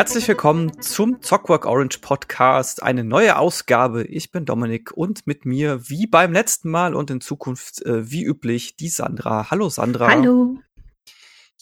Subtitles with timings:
[0.00, 4.02] Herzlich willkommen zum Zockwork Orange Podcast, eine neue Ausgabe.
[4.04, 8.24] Ich bin Dominik und mit mir, wie beim letzten Mal und in Zukunft äh, wie
[8.24, 9.50] üblich, die Sandra.
[9.50, 10.08] Hallo Sandra.
[10.08, 10.56] Hallo.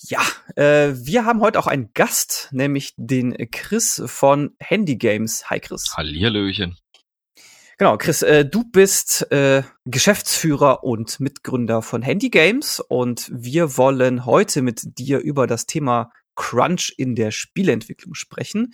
[0.03, 0.21] Ja,
[0.55, 5.51] äh, wir haben heute auch einen Gast, nämlich den Chris von Handy Games.
[5.51, 5.97] Hi Chris.
[5.97, 6.77] Hallihallöchen.
[7.77, 14.27] Genau, Chris, äh, du bist äh, Geschäftsführer und Mitgründer von Handy Games und wir wollen
[14.27, 18.73] heute mit dir über das Thema Crunch in der Spieleentwicklung sprechen.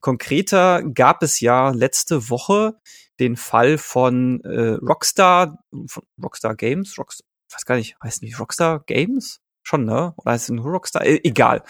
[0.00, 2.74] Konkreter gab es ja letzte Woche
[3.20, 8.80] den Fall von äh, Rockstar, von Rockstar Games, Rockstar, weiß gar nicht, heißt nicht Rockstar
[8.80, 9.40] Games?
[9.62, 10.12] Schon, ne?
[10.16, 11.06] Oder heißt es Rockstar?
[11.06, 11.62] E egal.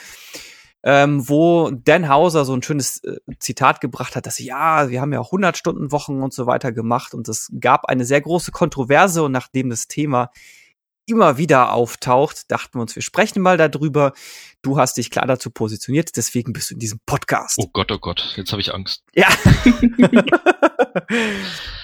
[0.83, 5.13] Ähm, wo Dan Hauser so ein schönes äh, Zitat gebracht hat, dass ja, wir haben
[5.13, 9.23] ja 100 Stunden Wochen und so weiter gemacht und es gab eine sehr große Kontroverse
[9.23, 10.31] und nachdem das Thema
[11.07, 14.13] immer wieder auftaucht, dachten wir uns, wir sprechen mal darüber.
[14.63, 17.59] Du hast dich klar dazu positioniert, deswegen bist du in diesem Podcast.
[17.59, 19.05] Oh Gott, oh Gott, jetzt habe ich Angst.
[19.15, 19.29] Ja.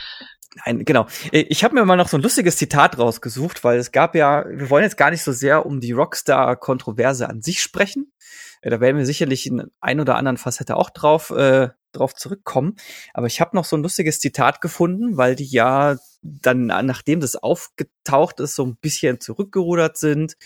[0.66, 1.06] Nein, genau.
[1.30, 4.68] Ich habe mir mal noch so ein lustiges Zitat rausgesucht, weil es gab ja, wir
[4.68, 8.12] wollen jetzt gar nicht so sehr um die Rockstar-Kontroverse an sich sprechen.
[8.60, 12.76] Äh, da werden wir sicherlich in ein oder anderen Facette auch drauf, äh, drauf zurückkommen.
[13.14, 17.36] Aber ich habe noch so ein lustiges Zitat gefunden, weil die ja dann, nachdem das
[17.36, 20.36] aufgetaucht ist, so ein bisschen zurückgerudert sind.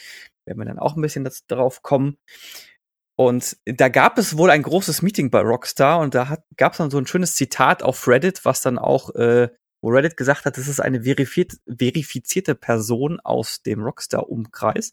[0.44, 2.18] Werden wir dann auch ein bisschen darauf kommen.
[3.16, 6.90] Und da gab es wohl ein großes Meeting bei Rockstar und da gab es dann
[6.90, 9.48] so ein schönes Zitat auf Reddit, was dann auch äh,
[9.84, 14.92] wo Reddit gesagt hat, das ist eine verifiziert, verifizierte Person aus dem Rockstar-Umkreis,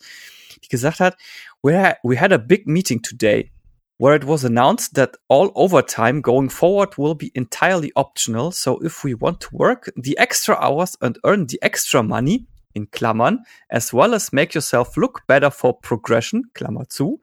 [0.61, 1.15] die gesagt hat,
[1.63, 1.71] we,
[2.03, 3.51] we had a big meeting today
[3.97, 8.51] where it was announced that all overtime going forward will be entirely optional.
[8.51, 12.87] So if we want to work the extra hours and earn the extra money, in
[12.87, 13.39] Klammern,
[13.69, 17.19] as well as make yourself look better for progression, Klammer zu,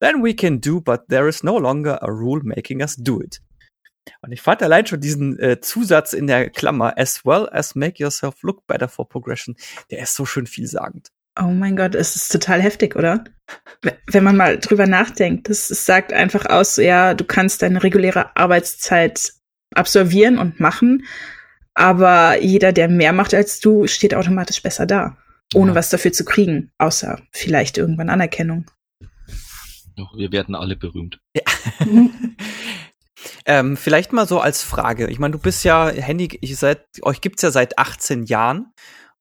[0.00, 3.40] then we can do, but there is no longer a rule making us do it.
[4.20, 8.02] Und ich fand allein schon diesen äh, Zusatz in der Klammer, as well as make
[8.02, 9.56] yourself look better for progression,
[9.90, 11.10] der ist so schön vielsagend.
[11.38, 13.24] Oh mein Gott, es ist total heftig, oder?
[14.06, 18.36] Wenn man mal drüber nachdenkt, das, das sagt einfach aus, ja, du kannst deine reguläre
[18.36, 19.32] Arbeitszeit
[19.74, 21.04] absolvieren und machen,
[21.74, 25.16] aber jeder, der mehr macht als du, steht automatisch besser da,
[25.54, 25.74] ohne ja.
[25.74, 28.66] was dafür zu kriegen, außer vielleicht irgendwann Anerkennung.
[30.16, 31.20] Wir werden alle berühmt.
[31.36, 31.42] Ja.
[33.46, 35.08] Ähm, vielleicht mal so als Frage.
[35.08, 38.72] Ich meine, du bist ja Handy, ich seid, euch gibt's ja seit 18 Jahren.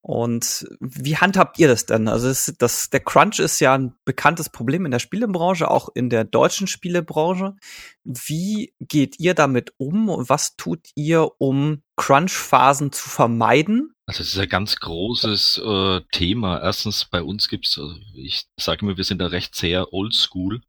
[0.06, 2.09] Und wie handhabt ihr das denn?
[2.09, 6.09] Also das, das, der Crunch ist ja ein bekanntes Problem in der Spielebranche, auch in
[6.09, 7.56] der deutschen Spielebranche.
[8.03, 13.94] Wie geht ihr damit um und was tut ihr, um Crunch-Phasen zu vermeiden?
[14.06, 16.59] Also es ist ein ganz großes äh, Thema.
[16.62, 20.62] Erstens bei uns gibt's, also ich sage immer, wir sind da recht sehr oldschool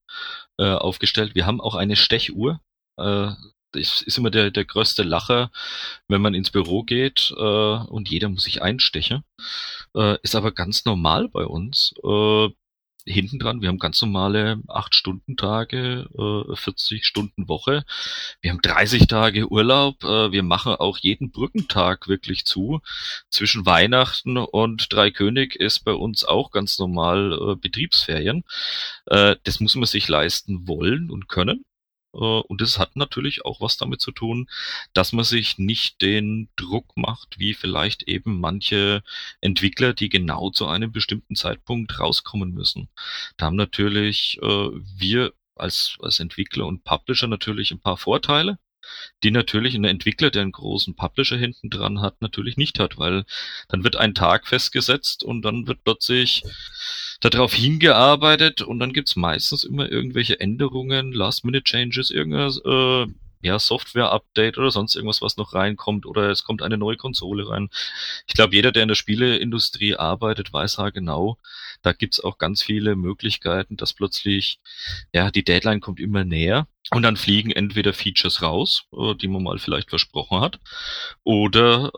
[0.58, 1.34] äh, aufgestellt.
[1.34, 2.60] Wir haben auch eine Stechuhr,
[2.96, 3.32] äh,
[3.72, 5.50] das ist immer der, der größte Lacher,
[6.08, 9.24] wenn man ins Büro geht äh, und jeder muss sich einstechen.
[9.96, 11.94] Äh, ist aber ganz normal bei uns.
[12.04, 12.48] Äh,
[13.06, 16.08] hinten dran, wir haben ganz normale 8-Stunden-Tage,
[16.50, 17.84] äh, 40 Stunden Woche.
[18.40, 20.02] Wir haben 30 Tage Urlaub.
[20.04, 22.80] Äh, wir machen auch jeden Brückentag wirklich zu.
[23.28, 28.44] Zwischen Weihnachten und Dreikönig ist bei uns auch ganz normal äh, Betriebsferien.
[29.06, 31.64] Äh, das muss man sich leisten wollen und können.
[32.14, 34.48] Äh, und das hat natürlich auch was damit zu tun,
[34.92, 39.02] dass man sich nicht den Druck macht, wie vielleicht eben manche
[39.40, 42.88] Entwickler, die genau zu einem bestimmten Zeitpunkt rauskommen müssen.
[43.36, 48.58] Da haben natürlich äh, wir als, als Entwickler und Publisher natürlich ein paar Vorteile
[49.22, 53.24] die natürlich ein Entwickler, der einen großen Publisher hinten dran hat, natürlich nicht hat, weil
[53.68, 56.42] dann wird ein Tag festgesetzt und dann wird plötzlich
[57.20, 63.06] darauf hingearbeitet und dann gibt's meistens immer irgendwelche Änderungen, Last-Minute-Changes, irgendwas, äh,
[63.44, 67.68] ja, Software-Update oder sonst irgendwas, was noch reinkommt oder es kommt eine neue Konsole rein.
[68.26, 71.38] Ich glaube, jeder, der in der Spieleindustrie arbeitet, weiß ja genau,
[71.84, 74.58] da gibt's auch ganz viele Möglichkeiten, dass plötzlich,
[75.12, 79.42] ja, die Deadline kommt immer näher und dann fliegen entweder Features raus, äh, die man
[79.42, 80.60] mal vielleicht versprochen hat,
[81.22, 81.92] oder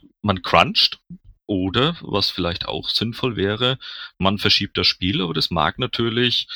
[0.00, 0.98] äh, man cruncht
[1.46, 3.78] oder, was vielleicht auch sinnvoll wäre,
[4.18, 6.46] man verschiebt das Spiel, aber das mag natürlich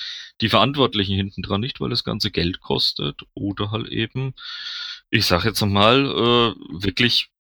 [0.41, 3.23] die Verantwortlichen hinten dran nicht, weil das ganze Geld kostet.
[3.35, 4.35] Oder halt eben,
[5.11, 7.31] ich sag jetzt nochmal, äh, wirklich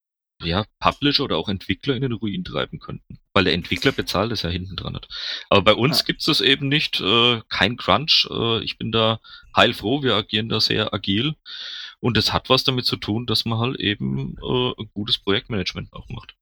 [0.42, 3.18] ja, Publisher oder auch Entwickler in den Ruin treiben könnten.
[3.34, 5.08] Weil der Entwickler bezahlt es ja hinten dran hat.
[5.50, 6.04] Aber bei uns ja.
[6.04, 8.28] gibt es das eben nicht, äh, kein Crunch.
[8.30, 9.20] Äh, ich bin da
[9.54, 11.34] heilfroh, wir agieren da sehr agil.
[12.00, 15.92] Und es hat was damit zu tun, dass man halt eben äh, ein gutes Projektmanagement
[15.92, 16.34] auch macht.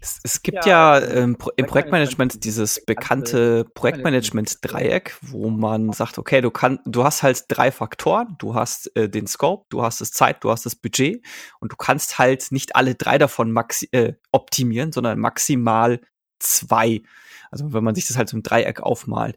[0.00, 6.40] Es, es gibt ja, ja ähm, im Projektmanagement dieses bekannte Projektmanagement-Dreieck, wo man sagt, okay,
[6.40, 8.36] du kannst, du hast halt drei Faktoren.
[8.38, 11.24] Du hast äh, den Scope, du hast das Zeit, du hast das Budget
[11.60, 16.00] und du kannst halt nicht alle drei davon maxi äh, optimieren, sondern maximal
[16.38, 17.02] zwei.
[17.50, 19.36] Also wenn man sich das halt so im Dreieck aufmalt.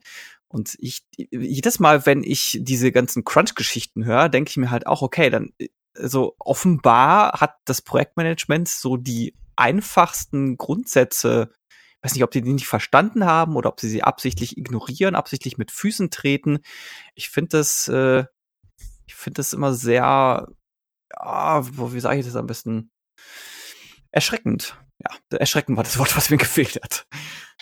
[0.49, 5.01] Und ich, jedes Mal, wenn ich diese ganzen Crunch-Geschichten höre, denke ich mir halt auch,
[5.01, 5.67] okay, dann, äh,
[5.99, 11.51] so offenbar hat das Projektmanagement so die einfachsten Grundsätze,
[11.97, 15.15] ich weiß nicht, ob die die nicht verstanden haben oder ob sie sie absichtlich ignorieren,
[15.15, 16.59] absichtlich mit Füßen treten.
[17.15, 18.25] Ich finde das, äh,
[19.05, 20.47] ich finde das immer sehr,
[21.19, 22.91] ja, wie sage ich das am besten?
[24.11, 24.77] Erschreckend.
[24.99, 27.05] Ja, erschreckend war das Wort, was mir gefehlt hat.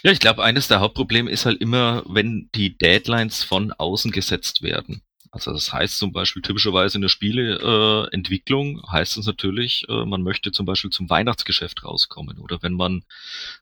[0.04, 4.62] Ja, ich glaube, eines der Hauptprobleme ist halt immer, wenn die Deadlines von außen gesetzt
[4.62, 5.02] werden.
[5.36, 10.24] Also das heißt zum Beispiel typischerweise in der Spieleentwicklung äh, heißt es natürlich, äh, man
[10.24, 12.40] möchte zum Beispiel zum Weihnachtsgeschäft rauskommen.
[12.40, 13.04] Oder wenn man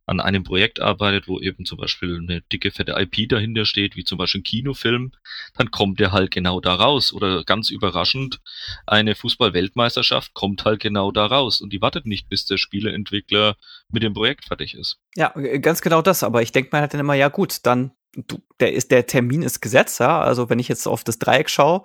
[0.06, 4.04] an einem Projekt arbeitet, wo eben zum Beispiel eine dicke, fette IP dahinter steht, wie
[4.04, 5.14] zum Beispiel ein Kinofilm,
[5.58, 7.12] dann kommt der halt genau da raus.
[7.12, 8.40] Oder ganz überraschend,
[8.86, 11.60] eine Fußball-Weltmeisterschaft kommt halt genau da raus.
[11.60, 13.56] Und die wartet nicht, bis der Spieleentwickler
[13.90, 15.00] mit dem Projekt fertig ist.
[15.16, 16.22] Ja, ganz genau das.
[16.22, 19.42] Aber ich denke mir halt dann immer, ja gut, dann du, der ist, der Termin
[19.42, 20.22] ist gesetzt, ja.
[20.22, 21.84] Also wenn ich jetzt auf das Dreieck schaue,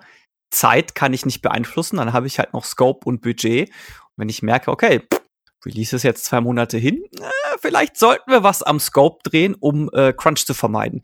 [0.51, 3.69] Zeit kann ich nicht beeinflussen, dann habe ich halt noch Scope und Budget.
[3.69, 5.01] Und wenn ich merke, okay,
[5.65, 9.89] Release ist jetzt zwei Monate hin, äh, vielleicht sollten wir was am Scope drehen, um
[9.93, 11.03] äh, Crunch zu vermeiden.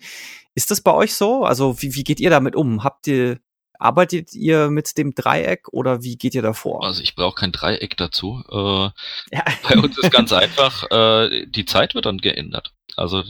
[0.55, 1.43] Ist das bei euch so?
[1.43, 2.83] Also wie, wie geht ihr damit um?
[2.83, 3.39] Habt ihr
[3.79, 6.83] Arbeitet ihr mit dem Dreieck oder wie geht ihr davor?
[6.83, 8.43] Also ich brauche kein Dreieck dazu.
[8.49, 9.43] Äh, ja.
[9.63, 12.73] Bei uns ist ganz einfach, äh, die Zeit wird dann geändert.
[12.95, 13.23] Also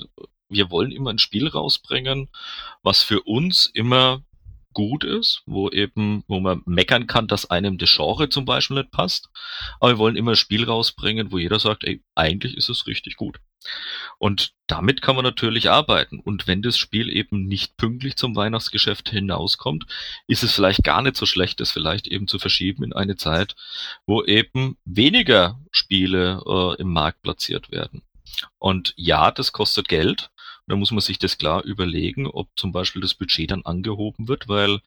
[0.55, 2.29] wir wollen immer ein Spiel rausbringen,
[2.81, 4.23] was für uns immer
[4.73, 8.91] gut ist, wo eben, wo man meckern kann, dass einem das Genre zum Beispiel nicht
[8.91, 9.29] passt.
[9.79, 13.15] Aber wir wollen immer ein Spiel rausbringen, wo jeder sagt, ey, eigentlich ist es richtig
[13.15, 13.39] gut.
[14.17, 16.19] Und damit kann man natürlich arbeiten.
[16.19, 19.85] Und wenn das Spiel eben nicht pünktlich zum Weihnachtsgeschäft hinauskommt,
[20.27, 23.55] ist es vielleicht gar nicht so schlecht, es vielleicht eben zu verschieben in eine Zeit,
[24.05, 28.03] wo eben weniger Spiele äh, im Markt platziert werden.
[28.57, 30.29] Und ja, das kostet Geld.
[30.67, 34.47] Da muss man sich das klar überlegen, ob zum Beispiel das Budget dann angehoben wird,
[34.47, 34.79] weil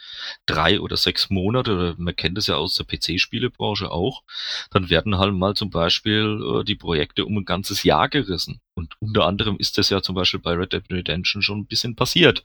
[0.46, 4.24] drei oder sechs Monate, oder man kennt es ja aus der PC-Spielebranche auch,
[4.70, 8.60] dann werden halt mal zum Beispiel äh, die Projekte um ein ganzes Jahr gerissen.
[8.78, 11.96] Und unter anderem ist das ja zum Beispiel bei Red Dead Redemption schon ein bisschen
[11.96, 12.44] passiert.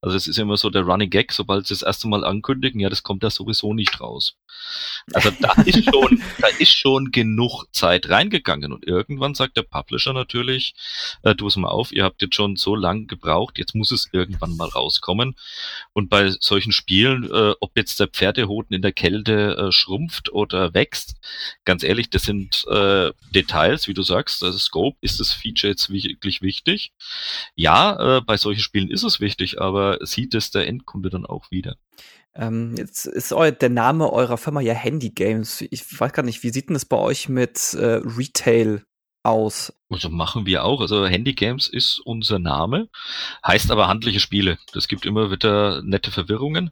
[0.00, 2.88] Also es ist immer so der Running Gag, sobald sie das erste Mal ankündigen, ja,
[2.88, 4.36] das kommt da sowieso nicht raus.
[5.12, 10.12] Also da ist schon, da ist schon genug Zeit reingegangen und irgendwann sagt der Publisher
[10.12, 10.74] natürlich,
[11.24, 14.08] äh, du es mal auf, ihr habt jetzt schon so lang gebraucht, jetzt muss es
[14.12, 15.36] irgendwann mal rauskommen.
[15.92, 20.74] Und bei solchen Spielen, äh, ob jetzt der Pferdehoden in der Kälte äh, schrumpft oder
[20.74, 21.16] wächst,
[21.64, 25.90] ganz ehrlich, das sind äh, Details, wie du sagst, also Scope ist das Feature jetzt
[25.90, 26.92] wirklich wichtig?
[27.54, 31.50] Ja, äh, bei solchen Spielen ist es wichtig, aber sieht es der Endkunde dann auch
[31.50, 31.76] wieder?
[32.34, 35.62] Ähm, jetzt ist eu der Name eurer Firma ja Handy Games.
[35.70, 38.84] Ich weiß gar nicht, wie sieht denn das bei euch mit äh, Retail
[39.22, 39.72] aus?
[39.88, 40.80] Also machen wir auch.
[40.80, 42.88] Also Handy Games ist unser Name,
[43.46, 44.58] heißt aber handliche Spiele.
[44.72, 46.70] Das gibt immer wieder nette Verwirrungen.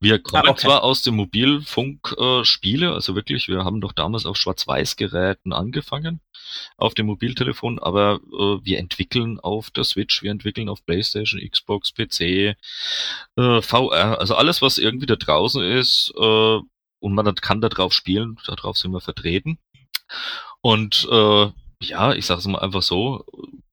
[0.00, 0.62] Wir kommen ah, okay.
[0.62, 6.20] zwar aus dem Mobilfunk-Spiele, äh, also wirklich, wir haben doch damals auf Schwarz-Weiß-Geräten angefangen,
[6.76, 11.92] auf dem Mobiltelefon, aber äh, wir entwickeln auf der Switch, wir entwickeln auf PlayStation, Xbox,
[11.92, 12.54] PC, äh,
[13.36, 16.58] VR, also alles, was irgendwie da draußen ist äh,
[17.00, 19.58] und man kann da drauf spielen, darauf sind wir vertreten.
[20.60, 21.50] Und äh,
[21.84, 23.24] ja, ich sage es mal einfach so,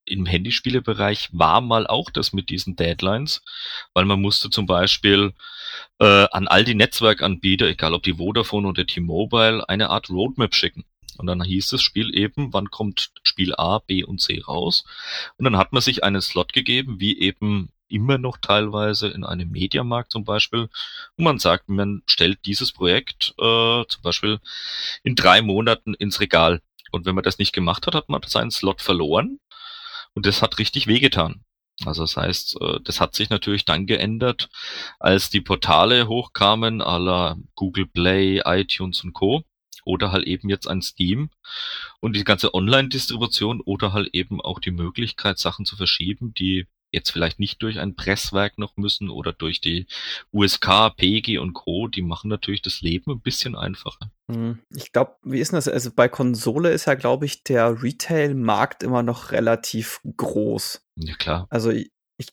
[0.05, 3.43] im Handyspielebereich war mal auch das mit diesen Deadlines,
[3.93, 5.33] weil man musste zum Beispiel
[5.99, 10.85] äh, an all die Netzwerkanbieter, egal ob die Vodafone oder T-Mobile, eine Art Roadmap schicken.
[11.17, 14.85] Und dann hieß das Spiel eben, wann kommt Spiel A, B und C raus.
[15.37, 19.49] Und dann hat man sich einen Slot gegeben, wie eben immer noch teilweise in einem
[19.49, 20.69] Mediamarkt zum Beispiel,
[21.17, 24.39] wo man sagt, man stellt dieses Projekt äh, zum Beispiel
[25.03, 26.61] in drei Monaten ins Regal.
[26.91, 29.39] Und wenn man das nicht gemacht hat, hat man seinen Slot verloren.
[30.13, 31.43] Und das hat richtig wehgetan.
[31.85, 34.49] Also das heißt, äh, das hat sich natürlich dann geändert,
[34.99, 39.43] als die Portale hochkamen, aller Google Play, iTunes und Co.
[39.85, 41.29] Oder halt eben jetzt ein Steam
[41.99, 47.11] und die ganze Online-Distribution oder halt eben auch die Möglichkeit, Sachen zu verschieben, die jetzt
[47.11, 49.87] vielleicht nicht durch ein Presswerk noch müssen oder durch die
[50.31, 54.11] USK, PG und Co., die machen natürlich das Leben ein bisschen einfacher.
[54.31, 55.67] Hm, ich glaube, wie ist denn das?
[55.67, 60.83] Also bei Konsole ist ja, glaube ich, der Retail-Markt immer noch relativ groß.
[60.95, 61.47] Ja, klar.
[61.49, 62.29] Also ich, ich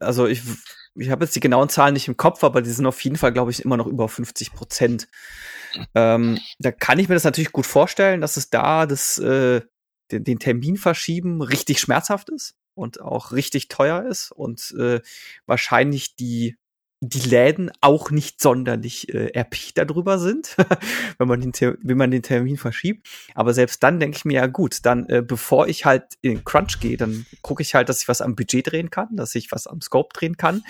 [0.00, 0.42] also ich,
[0.94, 3.32] ich habe jetzt die genauen Zahlen nicht im Kopf, aber die sind auf jeden Fall,
[3.32, 5.08] glaube ich, immer noch über 50 Prozent.
[5.94, 9.62] Ähm, da kann ich mir das natürlich gut vorstellen, dass es da das äh,
[10.10, 15.00] den, den Termin verschieben richtig schmerzhaft ist und auch richtig teuer ist und äh,
[15.46, 16.56] wahrscheinlich die
[17.04, 20.56] die Läden auch nicht sonderlich äh, erpicht darüber sind,
[21.18, 21.52] wenn man den
[21.82, 23.08] wenn man den Termin verschiebt.
[23.34, 26.78] Aber selbst dann denke ich mir ja gut, dann äh, bevor ich halt in Crunch
[26.78, 29.66] gehe, dann gucke ich halt, dass ich was am Budget drehen kann, dass ich was
[29.66, 30.62] am Scope drehen kann,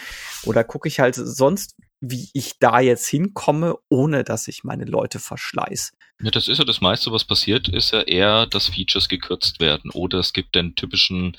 [0.44, 5.20] oder gucke ich halt sonst, wie ich da jetzt hinkomme, ohne dass ich meine Leute
[5.20, 5.92] verschleiß.
[6.20, 9.90] Ja, das ist ja das meiste, was passiert, ist ja eher, dass Features gekürzt werden.
[9.92, 11.36] Oder es gibt den typischen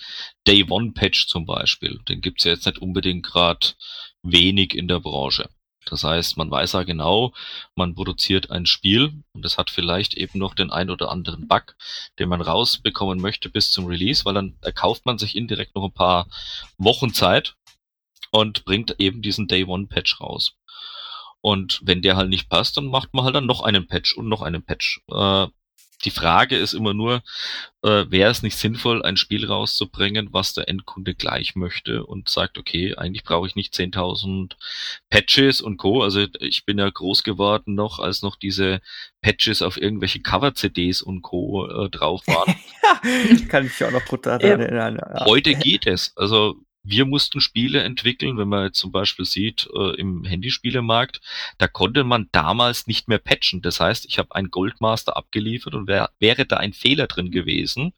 [0.48, 2.00] Day One Patch zum Beispiel.
[2.08, 3.68] Den gibt's ja jetzt nicht unbedingt gerade
[4.24, 5.50] wenig in der Branche.
[5.86, 7.34] Das heißt, man weiß ja genau,
[7.76, 11.76] man produziert ein Spiel und es hat vielleicht eben noch den ein oder anderen Bug,
[12.20, 15.94] den man rausbekommen möchte bis zum Release, weil dann erkauft man sich indirekt noch ein
[15.94, 16.28] paar
[16.78, 17.56] Wochen Zeit
[18.34, 20.56] und bringt eben diesen Day One Patch raus.
[21.40, 24.28] Und wenn der halt nicht passt, dann macht man halt dann noch einen Patch und
[24.28, 25.02] noch einen Patch.
[25.12, 25.48] Äh,
[26.04, 27.22] die Frage ist immer nur,
[27.84, 32.58] äh, wäre es nicht sinnvoll, ein Spiel rauszubringen, was der Endkunde gleich möchte und sagt,
[32.58, 34.54] okay, eigentlich brauche ich nicht 10.000
[35.10, 36.02] Patches und Co.
[36.02, 38.82] Also ich bin ja groß geworden noch, als noch diese
[39.22, 41.68] Patches auf irgendwelche Cover-CDs und Co.
[41.68, 42.56] Äh, drauf waren.
[42.84, 44.98] ja, kann ich auch noch brutal erinnern.
[44.98, 45.26] Ja.
[45.26, 46.14] Heute geht es.
[46.18, 51.22] Also wir mussten Spiele entwickeln, wenn man jetzt zum Beispiel sieht, äh, im Handyspielemarkt,
[51.58, 53.62] da konnte man damals nicht mehr patchen.
[53.62, 57.94] Das heißt, ich habe ein Goldmaster abgeliefert und wär, wäre da ein Fehler drin gewesen,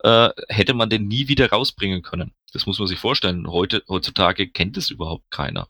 [0.00, 2.32] äh, hätte man den nie wieder rausbringen können.
[2.52, 3.48] Das muss man sich vorstellen.
[3.48, 5.68] Heute, heutzutage kennt es überhaupt keiner.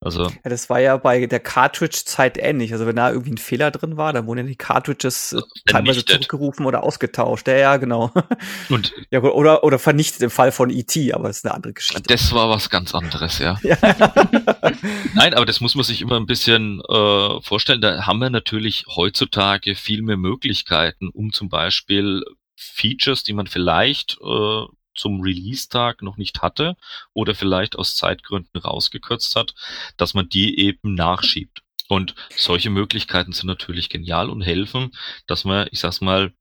[0.00, 2.72] Also ja, das war ja bei der Cartridge-Zeit ähnlich.
[2.72, 6.04] Also wenn da irgendwie ein Fehler drin war, dann wurden ja die Cartridges äh, teilweise
[6.04, 7.48] zurückgerufen oder ausgetauscht.
[7.48, 8.12] Ja, ja, genau.
[8.68, 12.02] Und ja, oder, oder vernichtet im Fall von E.T., aber das ist eine andere Geschichte.
[12.02, 13.58] Das war was ganz anderes, ja.
[13.62, 13.76] ja.
[15.14, 17.80] Nein, aber das muss man sich immer ein bisschen äh, vorstellen.
[17.80, 22.22] Da haben wir natürlich heutzutage viel mehr Möglichkeiten, um zum Beispiel
[22.54, 24.62] Features, die man vielleicht äh,
[24.96, 26.76] zum Release-Tag noch nicht hatte
[27.12, 29.54] oder vielleicht aus Zeitgründen rausgekürzt hat,
[29.96, 31.62] dass man die eben nachschiebt.
[31.88, 34.90] Und solche Möglichkeiten sind natürlich genial und helfen,
[35.26, 36.32] dass man, ich sag's mal,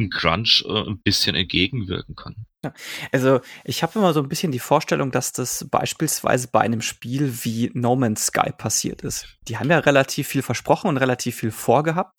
[0.00, 2.46] ein Crunch äh, ein bisschen entgegenwirken kann.
[3.10, 7.44] Also ich habe immer so ein bisschen die Vorstellung, dass das beispielsweise bei einem Spiel
[7.44, 9.26] wie No Man's Sky passiert ist.
[9.48, 12.14] Die haben ja relativ viel versprochen und relativ viel vorgehabt.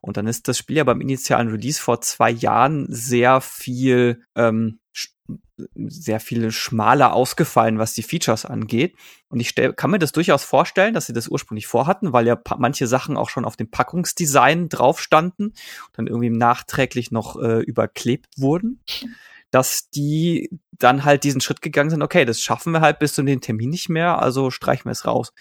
[0.00, 4.79] Und dann ist das Spiel ja beim initialen Release vor zwei Jahren sehr viel ähm,
[5.74, 8.96] sehr viel schmaler ausgefallen, was die Features angeht.
[9.28, 12.40] Und ich stell, kann mir das durchaus vorstellen, dass sie das ursprünglich vorhatten, weil ja
[12.58, 15.52] manche Sachen auch schon auf dem Packungsdesign drauf standen
[15.92, 18.82] dann irgendwie nachträglich noch äh, überklebt wurden,
[19.50, 23.22] dass die dann halt diesen Schritt gegangen sind, okay, das schaffen wir halt bis zu
[23.22, 25.32] dem Termin nicht mehr, also streichen wir es raus.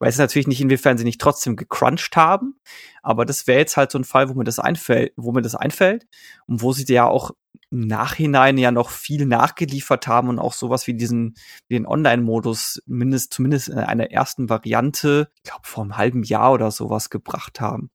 [0.00, 2.54] Ich weiß natürlich nicht, inwiefern sie nicht trotzdem gecrunched haben,
[3.02, 5.56] aber das wäre jetzt halt so ein Fall, wo mir das einfällt, wo mir das
[5.56, 6.06] einfällt
[6.46, 7.32] und wo sie ja auch
[7.70, 11.34] im Nachhinein ja noch viel nachgeliefert haben und auch sowas wie diesen
[11.68, 16.70] den Online-Modus mindest zumindest in einer ersten Variante, ich glaube vor einem halben Jahr oder
[16.70, 17.90] sowas gebracht haben.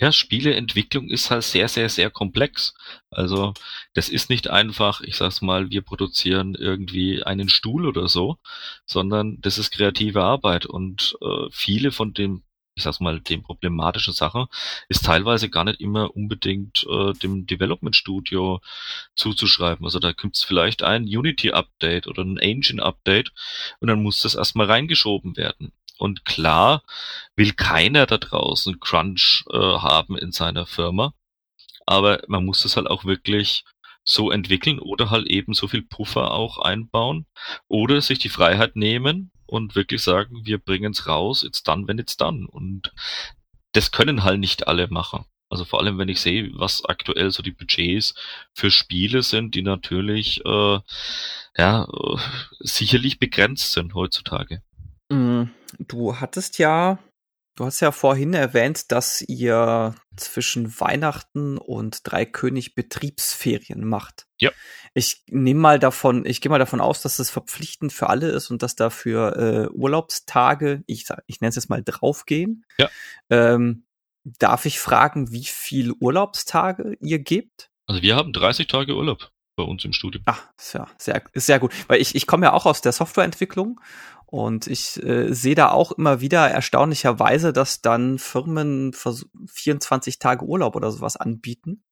[0.00, 2.74] Ja, Spieleentwicklung ist halt sehr, sehr, sehr komplex.
[3.10, 3.52] Also
[3.94, 8.38] das ist nicht einfach, ich sag's mal, wir produzieren irgendwie einen Stuhl oder so,
[8.86, 12.44] sondern das ist kreative Arbeit und äh, viele von dem
[12.78, 14.46] ich sag's mal, dem problematischen Sachen
[14.88, 18.60] ist teilweise gar nicht immer unbedingt äh, dem Development Studio
[19.16, 19.84] zuzuschreiben.
[19.84, 23.32] Also da gibt's vielleicht ein Unity Update oder ein Engine Update
[23.80, 25.72] und dann muss das erstmal reingeschoben werden.
[25.98, 26.82] Und klar
[27.36, 31.12] will keiner da draußen Crunch äh, haben in seiner Firma,
[31.86, 33.64] aber man muss das halt auch wirklich
[34.04, 37.26] so entwickeln oder halt eben so viel Puffer auch einbauen
[37.68, 41.98] oder sich die Freiheit nehmen und wirklich sagen, wir bringen es raus, it's done, wenn
[41.98, 42.46] it's done.
[42.46, 42.92] Und
[43.72, 45.24] das können halt nicht alle machen.
[45.50, 48.14] Also vor allem, wenn ich sehe, was aktuell so die Budgets
[48.52, 50.78] für Spiele sind, die natürlich äh,
[51.56, 52.16] ja äh,
[52.60, 54.62] sicherlich begrenzt sind heutzutage.
[55.08, 55.50] Mhm.
[55.78, 56.98] Du hattest ja,
[57.56, 64.26] du hast ja vorhin erwähnt, dass ihr zwischen Weihnachten und Dreikönig Betriebsferien macht.
[64.40, 64.50] Ja.
[64.94, 68.50] Ich nehme mal davon, ich gehe mal davon aus, dass das verpflichtend für alle ist
[68.50, 72.64] und dass dafür äh, Urlaubstage, ich, ich nenne es jetzt mal draufgehen.
[72.78, 72.88] Ja.
[73.30, 73.84] Ähm,
[74.24, 77.70] darf ich fragen, wie viel Urlaubstage ihr gebt?
[77.86, 80.22] Also wir haben 30 Tage Urlaub bei uns im Studium.
[80.26, 81.72] Ach, ist ja sehr, ist sehr gut.
[81.88, 83.80] Weil ich, ich komme ja auch aus der Softwareentwicklung
[84.30, 88.92] und ich äh, sehe da auch immer wieder erstaunlicherweise, dass dann Firmen
[89.46, 91.82] 24 Tage Urlaub oder sowas anbieten.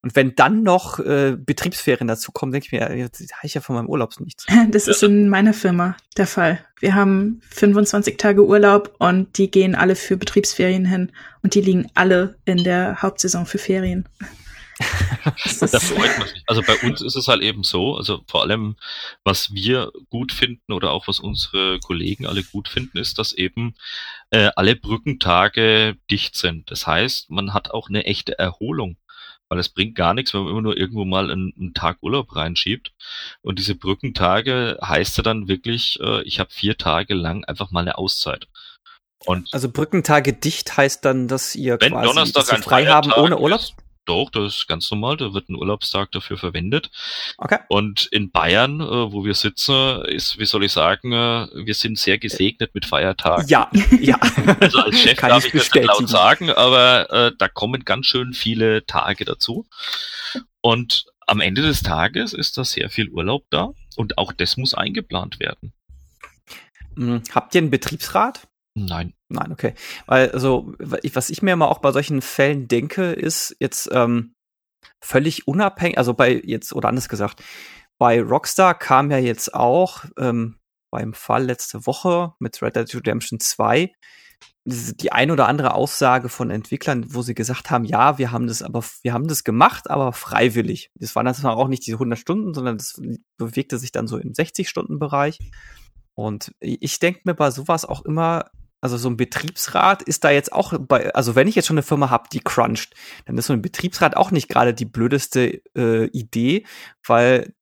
[0.00, 3.60] Und wenn dann noch äh, Betriebsferien dazu kommen, denke ich mir, jetzt habe ich ja
[3.60, 4.46] von meinem Urlaub nichts.
[4.70, 6.64] Das ist in meiner Firma der Fall.
[6.78, 11.10] Wir haben 25 Tage Urlaub und die gehen alle für Betriebsferien hin
[11.42, 14.08] und die liegen alle in der Hauptsaison für Ferien.
[15.60, 16.42] da freut man sich.
[16.46, 18.76] Also bei uns ist es halt eben so, also vor allem,
[19.24, 23.74] was wir gut finden oder auch was unsere Kollegen alle gut finden, ist, dass eben
[24.30, 26.70] äh, alle Brückentage dicht sind.
[26.70, 28.96] Das heißt, man hat auch eine echte Erholung.
[29.50, 32.36] Weil es bringt gar nichts, wenn man immer nur irgendwo mal einen, einen Tag Urlaub
[32.36, 32.92] reinschiebt.
[33.42, 37.80] Und diese Brückentage heißt ja dann wirklich, äh, ich habe vier Tage lang einfach mal
[37.80, 38.46] eine Auszeit.
[39.26, 43.38] Und also Brückentage dicht heißt dann, dass ihr wenn quasi Donnerstag dass frei haben ohne
[43.38, 43.60] Urlaub?
[43.60, 45.16] Ist, doch, das ist ganz normal.
[45.16, 46.90] Da wird ein Urlaubstag dafür verwendet.
[47.38, 47.58] Okay.
[47.68, 51.98] Und in Bayern, äh, wo wir sitzen, ist, wie soll ich sagen, äh, wir sind
[51.98, 53.46] sehr gesegnet mit Feiertagen.
[53.48, 54.18] Ja, ja.
[54.60, 57.84] Also als Chef Kann darf ich, ich das nicht laut sagen, aber äh, da kommen
[57.84, 59.66] ganz schön viele Tage dazu.
[60.60, 64.74] Und am Ende des Tages ist da sehr viel Urlaub da und auch das muss
[64.74, 65.72] eingeplant werden.
[66.96, 68.48] Hm, habt ihr einen Betriebsrat?
[68.74, 69.14] Nein.
[69.30, 69.74] Nein, okay.
[70.06, 74.34] Weil, also, was ich mir immer auch bei solchen Fällen denke, ist jetzt ähm,
[75.00, 77.42] völlig unabhängig, also bei jetzt, oder anders gesagt,
[77.98, 80.56] bei Rockstar kam ja jetzt auch ähm,
[80.90, 83.92] beim Fall letzte Woche mit Red Dead Redemption 2
[84.66, 88.62] die ein oder andere Aussage von Entwicklern, wo sie gesagt haben, ja, wir haben das
[88.62, 90.90] aber, wir haben das gemacht, aber freiwillig.
[90.94, 93.00] Das waren dann auch nicht diese 100 Stunden, sondern das
[93.38, 95.38] bewegte sich dann so im 60-Stunden-Bereich.
[96.14, 100.52] Und ich denke mir bei sowas auch immer, also so ein Betriebsrat ist da jetzt
[100.52, 102.94] auch bei, also wenn ich jetzt schon eine Firma habe, die cruncht,
[103.26, 106.64] dann ist so ein Betriebsrat auch nicht gerade die blödeste äh, Idee,
[107.06, 107.54] weil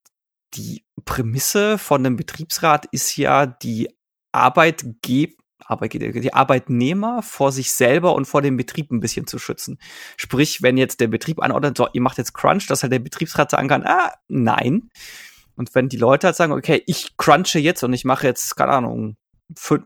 [0.54, 3.88] die Prämisse von einem Betriebsrat ist ja die
[4.32, 5.34] Arbeitgeber
[5.70, 9.78] die Arbeitnehmer vor sich selber und vor dem Betrieb ein bisschen zu schützen.
[10.16, 13.50] Sprich, wenn jetzt der Betrieb anordnet, so, ihr macht jetzt Crunch, dass halt der Betriebsrat
[13.50, 14.88] sagen kann, ah, nein.
[15.56, 18.72] Und wenn die Leute halt sagen, okay, ich crunche jetzt und ich mache jetzt, keine
[18.72, 19.16] Ahnung,
[19.56, 19.84] fünf,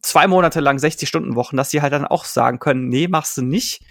[0.00, 3.82] zwei Monate lang 60-Stunden-Wochen, dass die halt dann auch sagen können, nee, machst du nicht.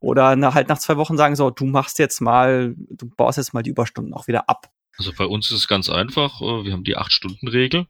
[0.00, 3.54] Oder na, halt nach zwei Wochen sagen so, du machst jetzt mal, du baust jetzt
[3.54, 4.68] mal die Überstunden auch wieder ab.
[4.98, 6.40] Also bei uns ist es ganz einfach.
[6.40, 7.86] Äh, wir haben die Acht-Stunden-Regel.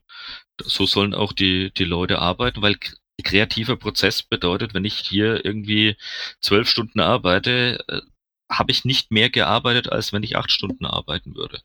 [0.61, 2.77] So sollen auch die, die Leute arbeiten, weil
[3.23, 5.97] kreativer Prozess bedeutet, wenn ich hier irgendwie
[6.39, 8.01] zwölf Stunden arbeite, äh,
[8.49, 11.61] habe ich nicht mehr gearbeitet, als wenn ich acht Stunden arbeiten würde.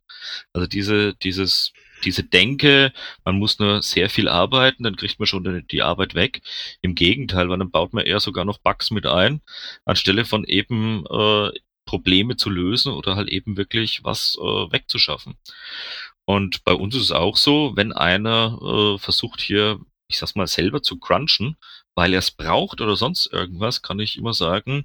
[0.53, 1.73] Also diese, dieses,
[2.05, 2.93] diese Denke,
[3.25, 6.43] man muss nur sehr viel arbeiten, dann kriegt man schon die Arbeit weg.
[6.83, 9.41] Im Gegenteil, weil dann baut man eher sogar noch Bugs mit ein,
[9.85, 11.51] anstelle von eben äh,
[11.85, 15.37] Probleme zu lösen oder halt eben wirklich was äh, wegzuschaffen.
[16.27, 20.47] Und bei uns ist es auch so, wenn einer äh, versucht hier, ich sag's mal,
[20.47, 21.57] selber zu crunchen,
[21.99, 24.85] weil er es braucht oder sonst irgendwas, kann ich immer sagen,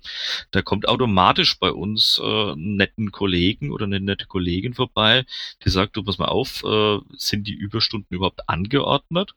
[0.49, 2.23] da kommt automatisch bei uns äh,
[2.53, 5.23] einen netten Kollegen oder eine nette Kollegin vorbei,
[5.63, 9.35] die sagt, du pass mal auf, äh, sind die Überstunden überhaupt angeordnet?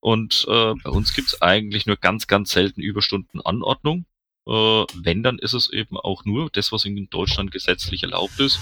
[0.00, 4.06] Und äh, bei uns gibt's eigentlich nur ganz, ganz selten Überstundenanordnung.
[4.48, 8.58] Äh, wenn, dann ist es eben auch nur das, was in Deutschland gesetzlich erlaubt ist,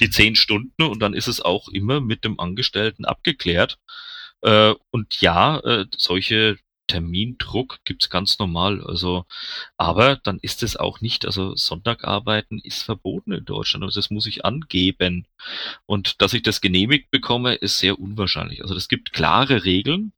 [0.00, 3.78] die zehn Stunden und dann ist es auch immer mit dem Angestellten abgeklärt.
[4.40, 8.82] Äh, und ja, äh, solche Termindruck gibt's ganz normal.
[8.84, 9.26] Also,
[9.76, 13.84] aber dann ist es auch nicht, also Sonntagarbeiten ist verboten in Deutschland.
[13.84, 15.26] Also das muss ich angeben.
[15.86, 18.62] Und dass ich das genehmigt bekomme, ist sehr unwahrscheinlich.
[18.62, 20.12] Also es gibt klare Regeln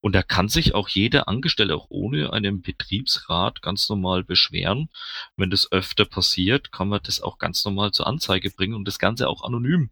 [0.00, 4.90] und da kann sich auch jeder Angestellte auch ohne einen Betriebsrat ganz normal beschweren.
[5.36, 8.98] Wenn das öfter passiert, kann man das auch ganz normal zur Anzeige bringen und das
[8.98, 9.90] Ganze auch anonym.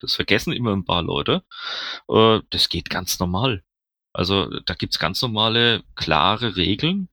[0.00, 1.42] Das vergessen immer ein paar Leute.
[2.08, 3.64] Äh, das geht ganz normal.
[4.16, 7.08] Also da gibt's ganz normale, klare Regeln.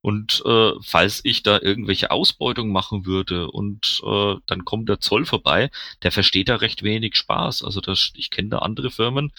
[0.00, 5.24] Und äh, falls ich da irgendwelche Ausbeutung machen würde und äh, dann kommt der Zoll
[5.24, 5.70] vorbei,
[6.02, 7.62] der versteht da recht wenig Spaß.
[7.64, 9.32] Also das, ich kenne da andere Firmen,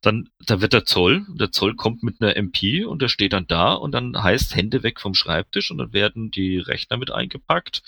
[0.00, 3.46] dann da wird der Zoll, der Zoll kommt mit einer MP und der steht dann
[3.46, 7.82] da und dann heißt Hände weg vom Schreibtisch und dann werden die Rechner mit eingepackt,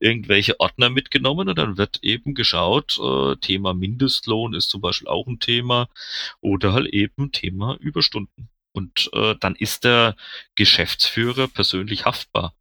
[0.00, 5.26] irgendwelche Ordner mitgenommen und dann wird eben geschaut, äh, Thema Mindestlohn ist zum Beispiel auch
[5.26, 5.88] ein Thema
[6.40, 8.50] oder halt eben Thema Überstunden.
[8.72, 10.16] Und äh, dann ist der
[10.54, 12.54] Geschäftsführer persönlich haftbar.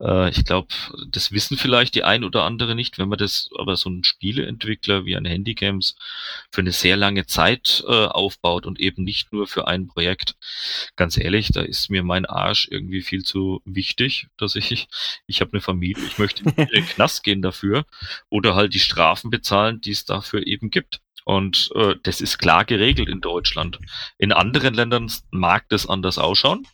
[0.00, 0.68] Äh, ich glaube,
[1.10, 5.04] das wissen vielleicht die ein oder andere nicht, wenn man das aber so ein Spieleentwickler
[5.04, 5.96] wie ein Handygames
[6.50, 10.36] für eine sehr lange Zeit äh, aufbaut und eben nicht nur für ein Projekt.
[10.96, 14.88] Ganz ehrlich, da ist mir mein Arsch irgendwie viel zu wichtig, dass ich,
[15.26, 17.84] ich habe eine Familie, ich möchte in den Knast gehen dafür
[18.30, 21.00] oder halt die Strafen bezahlen, die es dafür eben gibt.
[21.30, 23.78] Und äh, das ist klar geregelt in Deutschland.
[24.18, 26.66] In anderen Ländern mag das anders ausschauen,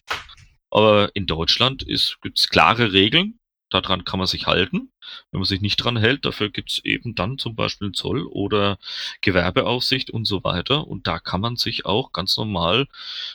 [0.70, 1.84] aber in Deutschland
[2.22, 3.38] gibt es klare Regeln
[3.70, 4.92] daran kann man sich halten.
[5.30, 8.78] Wenn man sich nicht dran hält, dafür gibt's eben dann zum Beispiel Zoll oder
[9.20, 10.86] Gewerbeaufsicht und so weiter.
[10.86, 12.86] Und da kann man sich auch ganz normal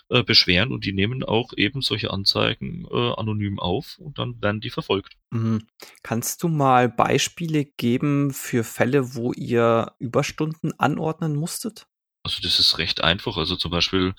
[0.10, 4.62] äh, beschweren und die nehmen auch eben solche Anzeigen äh, anonym auf und dann werden
[4.62, 5.18] die verfolgt.
[5.32, 5.68] Mhm.
[6.04, 11.88] Kannst du mal Beispiele geben für Fälle, wo ihr Überstunden anordnen musstet?
[12.24, 13.38] Also das ist recht einfach.
[13.38, 14.14] Also zum Beispiel,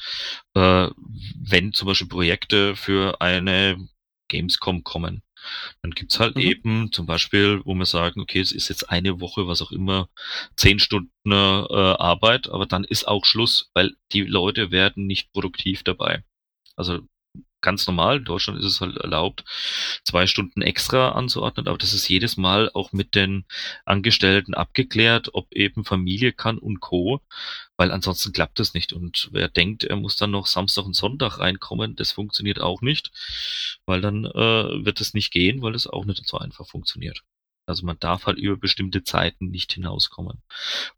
[0.55, 0.89] äh,
[1.37, 3.89] wenn zum Beispiel Projekte für eine
[4.29, 5.23] Gamescom kommen,
[5.83, 6.43] dann gibt's halt mhm.
[6.43, 10.09] eben zum Beispiel, wo wir sagen, okay, es ist jetzt eine Woche, was auch immer,
[10.57, 15.83] zehn Stunden äh, Arbeit, aber dann ist auch Schluss, weil die Leute werden nicht produktiv
[15.83, 16.25] dabei.
[16.77, 17.01] Also
[17.63, 18.19] ganz normal.
[18.19, 19.45] In Deutschland ist es halt erlaubt,
[20.05, 23.47] zwei Stunden extra anzuordnen, aber das ist jedes Mal auch mit den
[23.87, 27.23] Angestellten abgeklärt, ob eben Familie kann und Co.,
[27.83, 28.93] weil ansonsten klappt das nicht.
[28.93, 33.11] Und wer denkt, er muss dann noch Samstag und Sonntag reinkommen, das funktioniert auch nicht,
[33.87, 37.25] weil dann äh, wird es nicht gehen, weil es auch nicht so einfach funktioniert.
[37.67, 40.43] Also man darf halt über bestimmte Zeiten nicht hinauskommen.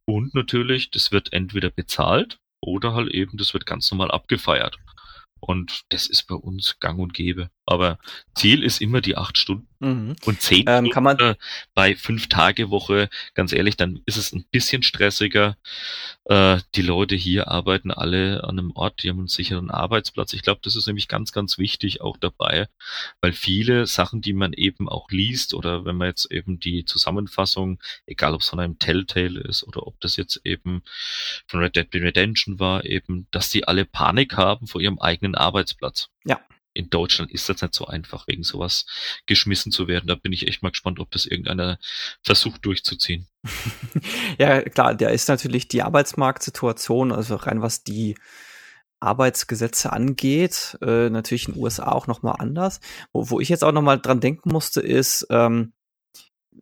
[0.05, 4.77] Und natürlich, das wird entweder bezahlt oder halt eben, das wird ganz normal abgefeiert.
[5.40, 7.49] Und das ist bei uns gang und gäbe.
[7.66, 7.98] Aber
[8.35, 9.68] Ziel ist immer die acht Stunden.
[9.81, 10.16] Mhm.
[10.24, 11.37] Und zehn ähm, kann man
[11.74, 15.57] bei fünf Tage Woche, ganz ehrlich, dann ist es ein bisschen stressiger.
[16.24, 20.33] Äh, die Leute hier arbeiten alle an einem Ort, die haben einen sicheren Arbeitsplatz.
[20.33, 22.68] Ich glaube, das ist nämlich ganz, ganz wichtig auch dabei,
[23.20, 27.79] weil viele Sachen, die man eben auch liest oder wenn man jetzt eben die Zusammenfassung,
[28.07, 30.83] egal ob es von einem Telltale ist oder ob das jetzt eben
[31.46, 36.09] von Red Dead Redemption war, eben, dass die alle Panik haben vor ihrem eigenen Arbeitsplatz.
[36.24, 36.40] Ja
[36.75, 38.85] in Deutschland ist das nicht so einfach, wegen sowas
[39.27, 40.09] geschmissen zu werden.
[40.09, 41.79] Da bin ich echt mal gespannt, ob das irgendeiner
[42.23, 43.29] versucht durchzuziehen.
[44.39, 48.17] ja, klar, da ist natürlich die Arbeitsmarktsituation, also rein was die
[49.01, 52.81] Arbeitsgesetze angeht, äh, natürlich in den USA auch nochmal anders.
[53.13, 55.73] Wo, wo ich jetzt auch nochmal dran denken musste, ist, ähm,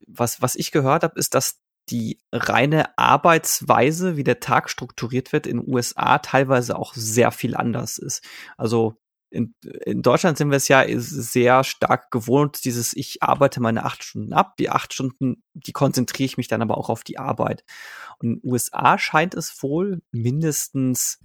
[0.06, 5.46] was, was ich gehört habe, ist, dass die reine Arbeitsweise, wie der Tag strukturiert wird,
[5.46, 8.24] in den USA teilweise auch sehr viel anders ist.
[8.56, 9.01] Also
[9.32, 14.04] in, in Deutschland sind wir es ja sehr stark gewohnt, dieses ich arbeite meine acht
[14.04, 17.64] Stunden ab, die acht Stunden, die konzentriere ich mich dann aber auch auf die Arbeit.
[18.18, 21.18] Und in den USA scheint es wohl mindestens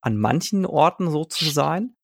[0.00, 1.96] an manchen Orten so zu sein,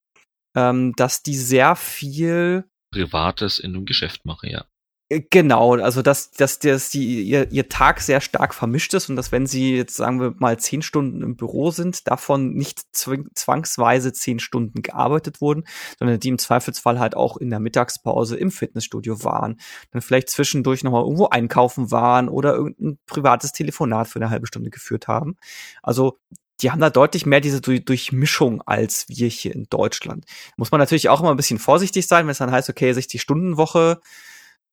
[0.56, 4.64] ähm, dass die sehr viel Privates in einem Geschäft machen, ja.
[5.10, 9.16] Äh, genau, also dass, dass, dass die, ihr, ihr Tag sehr stark vermischt ist und
[9.16, 14.12] dass wenn sie jetzt sagen wir mal zehn Stunden im Büro sind, davon nicht zwangsweise
[14.12, 15.64] zehn Stunden gearbeitet wurden,
[15.98, 20.84] sondern die im Zweifelsfall halt auch in der Mittagspause im Fitnessstudio waren, dann vielleicht zwischendurch
[20.84, 25.36] nochmal irgendwo einkaufen waren oder irgendein privates Telefonat für eine halbe Stunde geführt haben.
[25.82, 26.18] Also
[26.60, 30.24] die haben da deutlich mehr diese Durchmischung als wir hier in Deutschland.
[30.56, 34.00] Muss man natürlich auch immer ein bisschen vorsichtig sein, wenn es dann heißt, okay, 60-Stunden-Woche,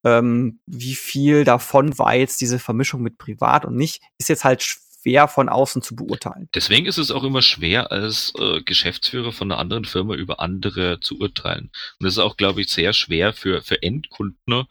[0.04, 4.64] ähm, wie viel davon war jetzt diese Vermischung mit privat und nicht, ist jetzt halt
[4.64, 6.50] schwer von außen zu beurteilen.
[6.54, 11.00] Deswegen ist es auch immer schwer, als äh, Geschäftsführer von einer anderen Firma über andere
[11.00, 11.72] zu urteilen.
[12.00, 14.66] Und das ist auch, glaube ich, sehr schwer für, für Endkunden,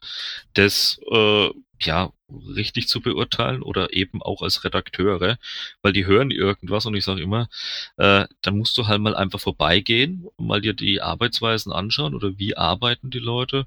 [0.54, 2.12] das äh, ja
[2.56, 5.38] richtig zu beurteilen oder eben auch als Redakteure,
[5.82, 7.48] weil die hören irgendwas und ich sage immer,
[7.96, 12.38] äh, dann musst du halt mal einfach vorbeigehen und mal dir die Arbeitsweisen anschauen oder
[12.38, 13.66] wie arbeiten die Leute,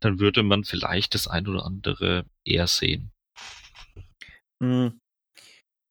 [0.00, 3.10] dann würde man vielleicht das ein oder andere eher sehen.
[4.62, 5.00] Hm.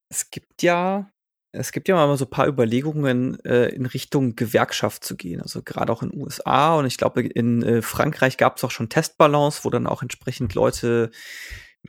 [0.09, 1.09] Es gibt ja
[1.53, 5.41] es gibt ja mal so ein paar Überlegungen, äh, in Richtung Gewerkschaft zu gehen.
[5.41, 8.71] Also gerade auch in den USA und ich glaube, in äh, Frankreich gab es auch
[8.71, 11.11] schon Testbalance, wo dann auch entsprechend Leute,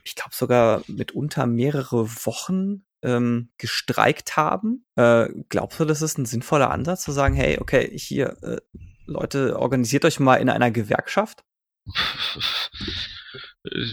[0.03, 4.85] ich glaube sogar mitunter mehrere Wochen ähm, gestreikt haben.
[4.95, 8.57] Äh, glaubst du, das ist ein sinnvoller Ansatz, zu sagen, hey, okay, hier, äh,
[9.05, 11.43] Leute, organisiert euch mal in einer Gewerkschaft?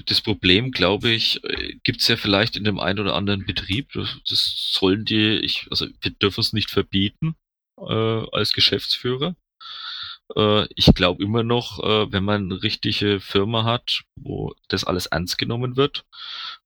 [0.07, 1.41] Das Problem, glaube ich,
[1.85, 3.93] gibt's ja vielleicht in dem einen oder anderen Betrieb.
[3.93, 7.37] Das sollen die, ich, also wir dürfen es nicht verbieten
[7.79, 9.37] äh, als Geschäftsführer.
[10.37, 15.07] Äh, ich glaube immer noch, äh, wenn man eine richtige Firma hat, wo das alles
[15.07, 16.05] ernst genommen wird,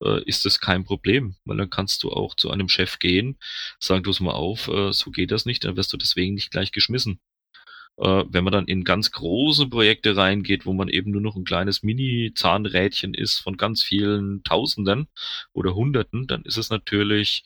[0.03, 3.39] äh, ist das kein Problem, weil dann kannst du auch zu einem Chef gehen,
[3.79, 6.73] sagen du es mal auf, so geht das nicht, dann wirst du deswegen nicht gleich
[6.73, 7.21] geschmissen.
[7.97, 11.85] Wenn man dann in ganz große Projekte reingeht, wo man eben nur noch ein kleines
[11.85, 15.07] Mini-Zahnrädchen ist von ganz vielen Tausenden
[15.53, 17.45] oder Hunderten, dann ist es natürlich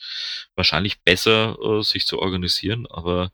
[0.55, 2.87] wahrscheinlich besser, sich zu organisieren.
[2.89, 3.31] Aber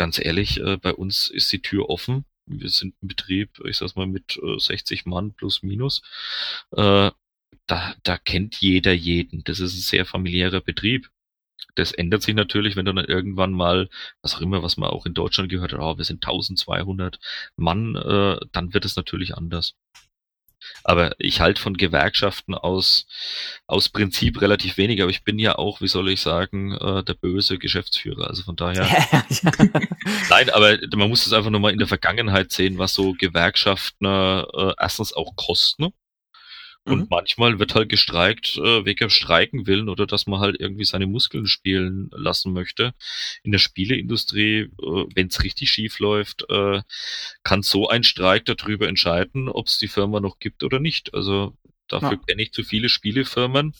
[0.00, 2.24] ganz ehrlich, äh, bei uns ist die Tür offen.
[2.46, 6.02] Wir sind ein Betrieb, ich sag's mal, mit 60 Mann plus minus.
[6.70, 7.14] da,
[7.66, 9.44] da kennt jeder jeden.
[9.44, 11.10] Das ist ein sehr familiärer Betrieb
[11.74, 13.88] das ändert sich natürlich, wenn du dann irgendwann mal,
[14.22, 17.18] was auch immer, was man auch in Deutschland gehört hat, oh, wir sind 1200
[17.56, 19.74] Mann, äh, dann wird es natürlich anders.
[20.90, 23.06] Aber ich halte von Gewerkschaften aus,
[23.68, 27.14] aus Prinzip relativ wenig, aber ich bin ja auch, wie soll ich sagen, äh, der
[27.14, 28.26] böse Geschäftsführer.
[28.26, 28.88] Also von daher.
[30.30, 34.04] Nein, aber man muss es einfach nur mal in der Vergangenheit sehen, was so Gewerkschaften
[34.04, 35.92] äh, erstens auch kosten.
[36.90, 37.06] Und mhm.
[37.10, 41.46] manchmal wird halt gestreikt äh, wegen Streiken willen oder dass man halt irgendwie seine Muskeln
[41.46, 42.94] spielen lassen möchte.
[43.42, 46.82] In der Spieleindustrie, äh, wenn es richtig schief läuft, äh,
[47.42, 51.14] kann so ein Streik darüber entscheiden, ob es die Firma noch gibt oder nicht.
[51.14, 51.56] Also
[51.88, 52.20] dafür ja.
[52.26, 53.74] kenne ich zu viele Spielefirmen,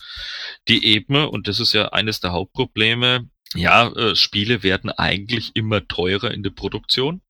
[0.68, 5.86] die eben, und das ist ja eines der Hauptprobleme, ja, äh, Spiele werden eigentlich immer
[5.88, 7.20] teurer in der Produktion.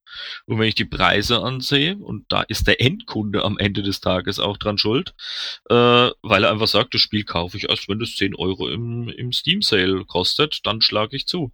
[0.46, 4.38] Und wenn ich die Preise ansehe, und da ist der Endkunde am Ende des Tages
[4.38, 5.14] auch dran schuld,
[5.68, 9.08] äh, weil er einfach sagt, das Spiel kaufe ich erst, wenn das 10 Euro im,
[9.08, 11.52] im Steam Sale kostet, dann schlage ich zu.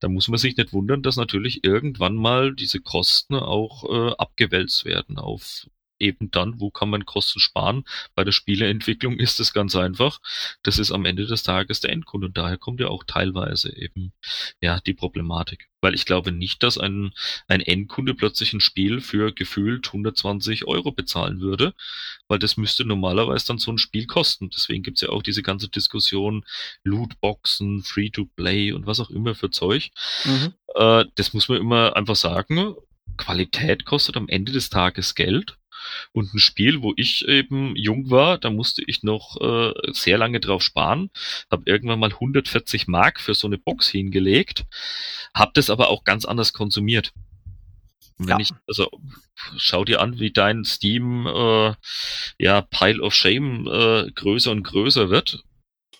[0.00, 4.84] Da muss man sich nicht wundern, dass natürlich irgendwann mal diese Kosten auch äh, abgewälzt
[4.84, 5.66] werden auf
[5.98, 7.84] eben dann, wo kann man Kosten sparen?
[8.14, 10.20] Bei der Spieleentwicklung ist es ganz einfach.
[10.62, 14.12] Das ist am Ende des Tages der Endkunde und daher kommt ja auch teilweise eben
[14.60, 15.68] ja die Problematik.
[15.80, 17.12] Weil ich glaube nicht, dass ein,
[17.48, 21.74] ein Endkunde plötzlich ein Spiel für gefühlt 120 Euro bezahlen würde,
[22.28, 24.50] weil das müsste normalerweise dann so ein Spiel kosten.
[24.50, 26.44] Deswegen gibt's ja auch diese ganze Diskussion
[26.82, 29.90] Lootboxen, Free-to-Play und was auch immer für Zeug.
[30.24, 30.54] Mhm.
[30.74, 32.74] Äh, das muss man immer einfach sagen.
[33.16, 35.56] Qualität kostet am Ende des Tages Geld
[36.12, 40.40] und ein Spiel, wo ich eben jung war, da musste ich noch äh, sehr lange
[40.40, 41.10] drauf sparen,
[41.50, 44.64] habe irgendwann mal 140 Mark für so eine Box hingelegt,
[45.34, 47.12] habe das aber auch ganz anders konsumiert.
[48.18, 48.38] Wenn ja.
[48.40, 48.90] ich, also
[49.56, 51.74] schau dir an, wie dein Steam äh,
[52.38, 55.42] ja Pile of Shame äh, größer und größer wird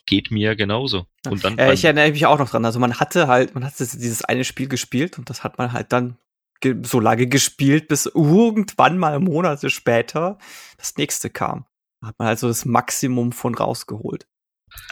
[0.07, 1.07] geht mir genauso.
[1.29, 2.65] Und dann äh, ich erinnere mich auch noch dran.
[2.65, 5.93] Also man hatte halt, man hatte dieses eine Spiel gespielt und das hat man halt
[5.93, 6.17] dann
[6.83, 10.39] so lange gespielt, bis irgendwann mal Monate später
[10.79, 11.67] das nächste kam.
[12.01, 14.27] Da hat man also das Maximum von rausgeholt.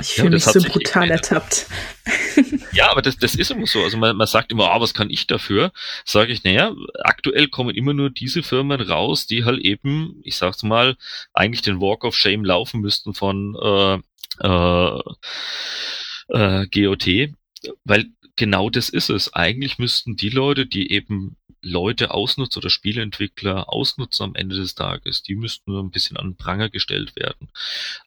[0.00, 1.66] Ich fühle ja, mich so brutal ertappt.
[2.72, 3.82] Ja, aber das, das ist immer so.
[3.82, 5.72] Also man, man sagt immer, ah, was kann ich dafür?
[6.04, 10.62] Sage ich, naja, aktuell kommen immer nur diese Firmen raus, die halt eben, ich sag's
[10.62, 10.96] mal,
[11.32, 13.98] eigentlich den Walk of Shame laufen müssten von äh,
[14.40, 15.00] äh,
[16.28, 17.34] äh, GOT,
[17.84, 18.06] weil
[18.36, 19.32] genau das ist es.
[19.32, 25.22] Eigentlich müssten die Leute, die eben Leute ausnutzen oder Spieleentwickler ausnutzen am Ende des Tages,
[25.22, 27.48] die müssten nur ein bisschen an den Pranger gestellt werden.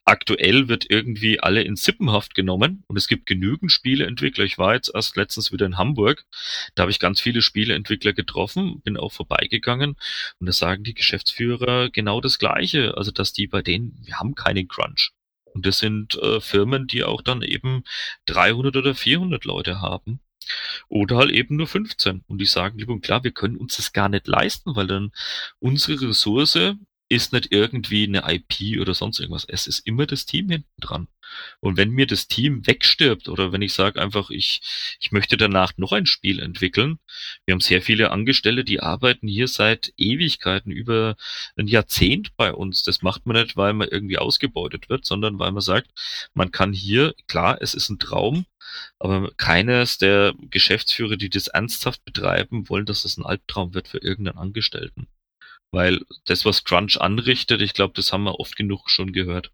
[0.04, 4.44] Aktuell wird irgendwie alle in Sippenhaft genommen und es gibt genügend Spieleentwickler.
[4.44, 6.24] Ich war jetzt erst letztens wieder in Hamburg,
[6.74, 9.96] da habe ich ganz viele Spieleentwickler getroffen, bin auch vorbeigegangen
[10.38, 14.34] und da sagen die Geschäftsführer genau das Gleiche, also dass die bei denen, wir haben
[14.34, 15.12] keinen Crunch.
[15.54, 17.82] Und das sind äh, Firmen, die auch dann eben
[18.26, 20.20] 300 oder 400 Leute haben.
[20.88, 22.24] Oder halt eben nur 15.
[22.26, 25.12] Und die sagen lieber, klar, wir können uns das gar nicht leisten, weil dann
[25.58, 26.58] unsere Ressource
[27.08, 29.46] ist nicht irgendwie eine IP oder sonst irgendwas.
[29.48, 31.08] Es ist immer das Team hinten dran.
[31.60, 34.60] Und wenn mir das Team wegstirbt oder wenn ich sage einfach, ich,
[35.00, 36.98] ich möchte danach noch ein Spiel entwickeln,
[37.44, 41.16] wir haben sehr viele Angestellte, die arbeiten hier seit Ewigkeiten, über
[41.56, 42.82] ein Jahrzehnt bei uns.
[42.82, 45.90] Das macht man nicht, weil man irgendwie ausgebeutet wird, sondern weil man sagt,
[46.34, 48.46] man kann hier, klar, es ist ein Traum,
[48.98, 53.98] aber keines der Geschäftsführer, die das ernsthaft betreiben, wollen, dass es ein Albtraum wird für
[53.98, 55.08] irgendeinen Angestellten.
[55.70, 59.52] Weil das, was Crunch anrichtet, ich glaube, das haben wir oft genug schon gehört.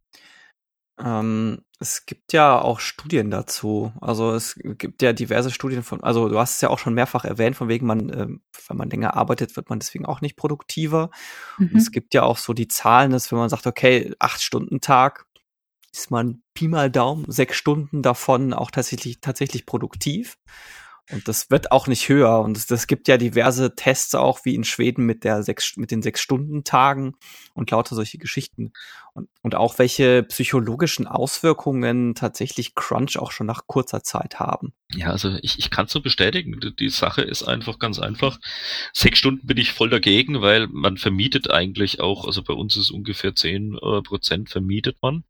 [0.99, 3.93] Ähm, es gibt ja auch Studien dazu.
[4.01, 7.25] Also es gibt ja diverse Studien von, also du hast es ja auch schon mehrfach
[7.25, 8.29] erwähnt, von wegen man, äh,
[8.69, 11.11] wenn man länger arbeitet, wird man deswegen auch nicht produktiver.
[11.59, 11.71] Mhm.
[11.73, 14.81] Und es gibt ja auch so die Zahlen, dass wenn man sagt, okay, acht Stunden
[14.81, 15.27] Tag,
[15.95, 20.37] ist man Pi mal Daumen, sechs Stunden davon auch tatsächlich, tatsächlich produktiv.
[21.13, 22.41] Und das wird auch nicht höher.
[22.41, 26.01] Und es, gibt ja diverse Tests auch, wie in Schweden mit der sechs, mit den
[26.01, 27.15] sechs Stunden Tagen
[27.53, 28.73] und lauter solche Geschichten.
[29.13, 34.73] Und, und auch welche psychologischen Auswirkungen tatsächlich Crunch auch schon nach kurzer Zeit haben.
[34.95, 36.59] Ja, also ich, ich kann es so bestätigen.
[36.79, 38.41] Die Sache ist einfach ganz einfach.
[38.95, 42.91] Sechs Stunden bin ich voll dagegen, weil man vermietet eigentlich auch, also bei uns ist
[42.91, 45.25] ungefähr zehn äh, Prozent vermietet man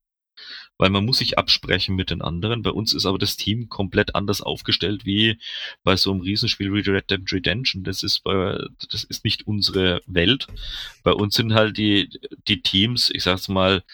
[0.79, 2.63] weil man muss sich absprechen mit den anderen.
[2.63, 5.39] Bei uns ist aber das Team komplett anders aufgestellt wie
[5.83, 7.85] bei so einem Riesenspiel wie Red Dead Redemption.
[7.85, 8.59] Das ist bei,
[8.91, 10.49] das ist nicht unsere Welt.
[11.03, 12.09] Bei uns sind halt die,
[12.49, 13.85] die Teams, ich sag's mal,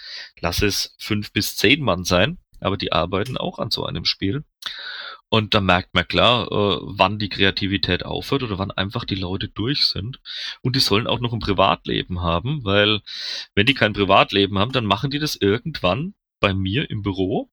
[0.40, 4.44] lass es fünf bis zehn Mann sein, aber die arbeiten auch an so einem Spiel.
[5.32, 9.48] Und da merkt man klar, äh, wann die Kreativität aufhört oder wann einfach die Leute
[9.48, 10.20] durch sind.
[10.60, 13.00] Und die sollen auch noch ein Privatleben haben, weil
[13.54, 17.50] wenn die kein Privatleben haben, dann machen die das irgendwann bei mir im Büro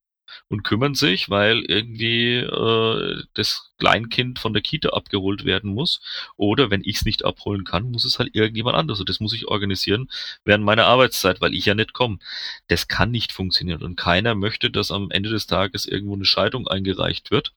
[0.50, 6.02] und kümmern sich, weil irgendwie äh, das Kleinkind von der Kita abgeholt werden muss.
[6.36, 9.00] Oder wenn ich es nicht abholen kann, muss es halt irgendjemand anders.
[9.00, 10.10] Und das muss ich organisieren
[10.44, 12.20] während meiner Arbeitszeit, weil ich ja nicht komme.
[12.68, 13.84] Das kann nicht funktionieren.
[13.84, 17.54] Und keiner möchte, dass am Ende des Tages irgendwo eine Scheidung eingereicht wird,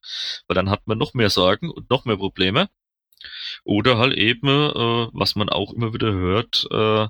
[0.47, 2.69] weil dann hat man noch mehr Sorgen und noch mehr Probleme.
[3.63, 7.07] Oder halt eben, äh, was man auch immer wieder hört, äh,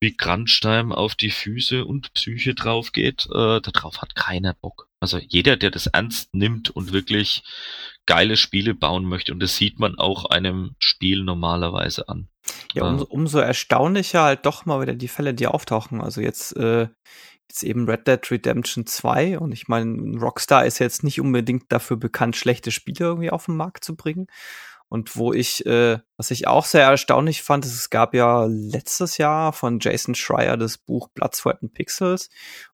[0.00, 4.88] wie Grandstein auf die Füße und Psyche drauf geht, äh, darauf hat keiner Bock.
[4.98, 7.42] Also jeder, der das ernst nimmt und wirklich
[8.06, 12.28] geile Spiele bauen möchte, und das sieht man auch einem Spiel normalerweise an.
[12.74, 16.00] Ja, umso, umso erstaunlicher halt doch mal wieder die Fälle, die auftauchen.
[16.00, 16.88] Also jetzt, äh,
[17.48, 21.96] jetzt eben Red Dead Redemption 2 und ich meine, Rockstar ist jetzt nicht unbedingt dafür
[21.96, 24.26] bekannt, schlechte Spiele irgendwie auf den Markt zu bringen.
[24.90, 29.18] Und wo ich, äh, was ich auch sehr erstaunlich fand, ist, es gab ja letztes
[29.18, 32.28] Jahr von Jason Schreier das Buch Blood, Sweat and Pixels,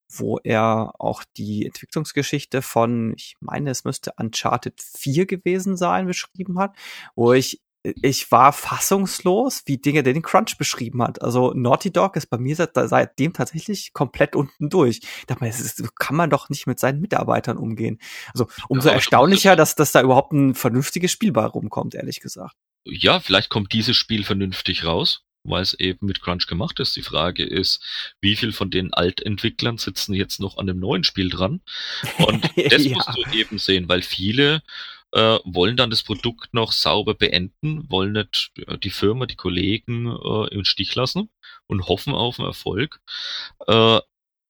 [0.09, 6.59] wo er auch die Entwicklungsgeschichte von, ich meine, es müsste Uncharted 4 gewesen sein, beschrieben
[6.59, 6.74] hat,
[7.16, 7.61] wo ich
[8.03, 11.22] ich war fassungslos, wie Dinge den Crunch beschrieben hat.
[11.22, 15.01] Also Naughty Dog ist bei mir seit, seitdem tatsächlich komplett unten durch.
[15.03, 17.99] Ich dachte mal, das ist, kann man doch nicht mit seinen Mitarbeitern umgehen.
[18.33, 22.55] Also umso ja, erstaunlicher, dass, dass da überhaupt ein vernünftiges Spiel bei rumkommt, ehrlich gesagt.
[22.85, 26.96] Ja, vielleicht kommt dieses Spiel vernünftig raus weil es eben mit Crunch gemacht ist.
[26.96, 27.81] Die Frage ist,
[28.20, 31.61] wie viel von den Altentwicklern sitzen jetzt noch an dem neuen Spiel dran?
[32.18, 32.94] Und das ja.
[32.94, 34.62] musst du eben sehen, weil viele
[35.16, 40.07] äh, wollen dann das Produkt noch sauber beenden, wollen nicht äh, die Firma, die Kollegen
[40.07, 41.31] äh, im Stich lassen
[41.66, 43.00] und hoffen auf einen Erfolg.
[43.66, 44.00] Äh,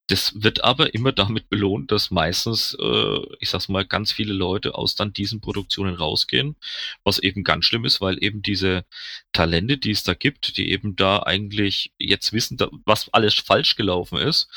[0.09, 4.77] das wird aber immer damit belohnt, dass meistens, äh, ich sag's mal, ganz viele Leute
[4.77, 6.55] aus dann diesen Produktionen rausgehen,
[7.03, 8.85] was eben ganz schlimm ist, weil eben diese
[9.33, 14.19] Talente, die es da gibt, die eben da eigentlich jetzt wissen, was alles falsch gelaufen
[14.19, 14.49] ist,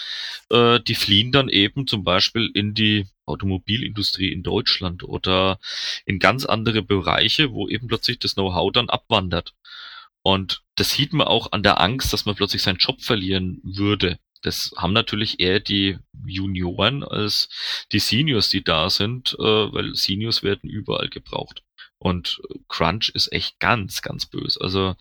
[0.51, 5.59] äh, die fliehen dann eben zum Beispiel in die Automobilindustrie in Deutschland oder
[6.05, 9.53] in ganz andere Bereiche, wo eben plötzlich das Know-how dann abwandert.
[10.21, 14.19] Und das sieht man auch an der Angst, dass man plötzlich seinen Job verlieren würde.
[14.41, 17.49] Das haben natürlich eher die Junioren als
[17.91, 21.63] die Seniors, die da sind, äh, weil Seniors werden überall gebraucht.
[22.01, 24.61] Und Crunch ist echt ganz, ganz böse.
[24.61, 24.95] Also,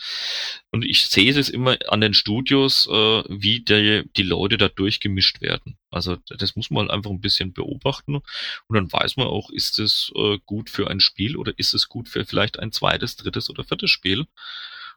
[0.72, 5.40] und ich sehe es immer an den Studios, äh, wie die, die Leute da durchgemischt
[5.40, 5.78] werden.
[5.90, 8.16] Also, das muss man einfach ein bisschen beobachten.
[8.16, 11.88] Und dann weiß man auch, ist es äh, gut für ein Spiel oder ist es
[11.88, 14.26] gut für vielleicht ein zweites, drittes oder viertes Spiel.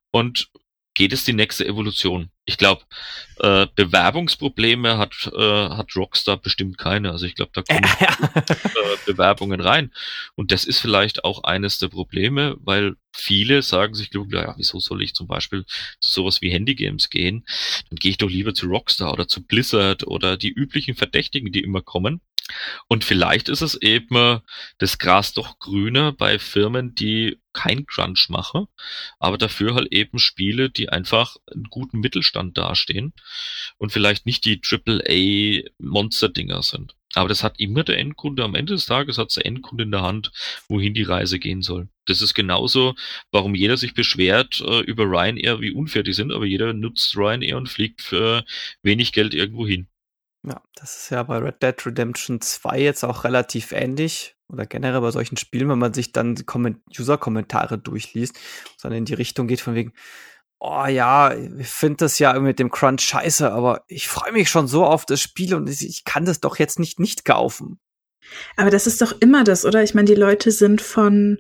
[0.10, 0.50] Und
[0.94, 2.32] geht es die nächste Evolution.
[2.46, 2.82] Ich glaube,
[3.40, 7.12] äh, Bewerbungsprobleme hat, äh, hat Rockstar bestimmt keine.
[7.12, 9.92] Also ich glaube, da kommen äh, Bewerbungen rein.
[10.36, 15.02] Und das ist vielleicht auch eines der Probleme, weil viele sagen sich, ja, wieso soll
[15.02, 15.66] ich zum Beispiel
[16.00, 17.46] zu sowas wie Handygames gehen?
[17.90, 21.62] Dann gehe ich doch lieber zu Rockstar oder zu Blizzard oder die üblichen Verdächtigen, die
[21.62, 22.22] immer kommen.
[22.88, 24.42] Und vielleicht ist es eben
[24.78, 28.68] das Gras doch grüner bei Firmen, die kein Crunch machen,
[29.20, 33.14] aber dafür halt eben Spiele, die einfach einen guten Mittelstand dastehen
[33.78, 36.96] und vielleicht nicht die AAA Monster-Dinger sind.
[37.14, 40.02] Aber das hat immer der Endkunde, am Ende des Tages hat der Endkunde in der
[40.02, 40.32] Hand,
[40.70, 41.90] wohin die Reise gehen soll.
[42.06, 42.96] Das ist genauso,
[43.32, 47.58] warum jeder sich beschwert äh, über Ryanair, wie unfair die sind, aber jeder nutzt Ryanair
[47.58, 48.46] und fliegt für
[48.82, 49.88] wenig Geld irgendwo hin.
[50.44, 55.02] Ja, das ist ja bei Red Dead Redemption 2 jetzt auch relativ ähnlich oder generell
[55.02, 56.36] bei solchen Spielen, wenn man sich dann
[56.98, 58.38] User-Kommentare durchliest,
[58.82, 59.94] dann in die Richtung geht von wegen,
[60.60, 64.68] oh ja, ich finde das ja mit dem Crunch scheiße, aber ich freue mich schon
[64.68, 67.80] so auf das Spiel und ich kann das doch jetzt nicht nicht kaufen.
[68.56, 69.84] Aber das ist doch immer das, oder?
[69.84, 71.40] Ich meine, die Leute sind von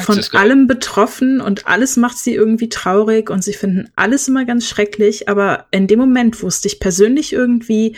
[0.00, 4.66] von allem betroffen und alles macht sie irgendwie traurig und sie finden alles immer ganz
[4.66, 7.96] schrecklich, aber in dem Moment, wo es dich persönlich irgendwie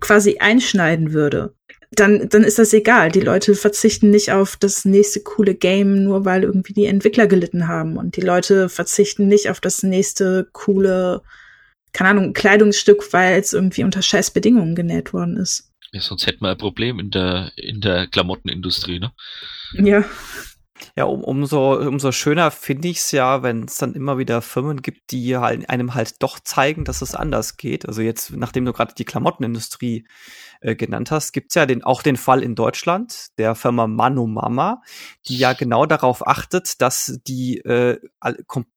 [0.00, 1.54] quasi einschneiden würde,
[1.92, 3.10] dann, dann ist das egal.
[3.10, 7.66] Die Leute verzichten nicht auf das nächste coole Game, nur weil irgendwie die Entwickler gelitten
[7.66, 7.96] haben.
[7.96, 11.22] Und die Leute verzichten nicht auf das nächste coole,
[11.92, 15.72] keine Ahnung, Kleidungsstück, weil es irgendwie unter scheiß Bedingungen genäht worden ist.
[15.92, 19.12] Ja, sonst hätten wir ein Problem in der, in der Klamottenindustrie, ne?
[19.72, 20.04] Ja.
[20.96, 24.82] Ja, um, umso, umso schöner finde ich es ja, wenn es dann immer wieder Firmen
[24.82, 27.86] gibt, die halt einem halt doch zeigen, dass es anders geht.
[27.86, 30.06] Also jetzt, nachdem du gerade die Klamottenindustrie
[30.60, 34.82] äh, genannt hast, gibt's ja den, auch den Fall in Deutschland der Firma Manu Mama,
[35.26, 37.98] die ja genau darauf achtet, dass die, äh,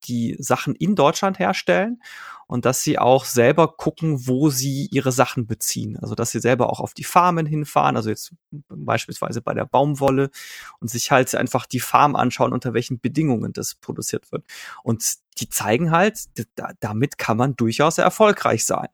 [0.06, 2.02] die Sachen in Deutschland herstellen
[2.48, 5.98] und dass sie auch selber gucken, wo sie ihre Sachen beziehen.
[5.98, 8.34] Also dass sie selber auch auf die Farmen hinfahren, also jetzt
[8.70, 10.30] beispielsweise bei der Baumwolle
[10.80, 14.46] und sich halt einfach die Farm anschauen, unter welchen Bedingungen das produziert wird.
[14.84, 15.04] Und
[15.36, 16.18] die zeigen halt,
[16.80, 18.88] damit kann man durchaus erfolgreich sein.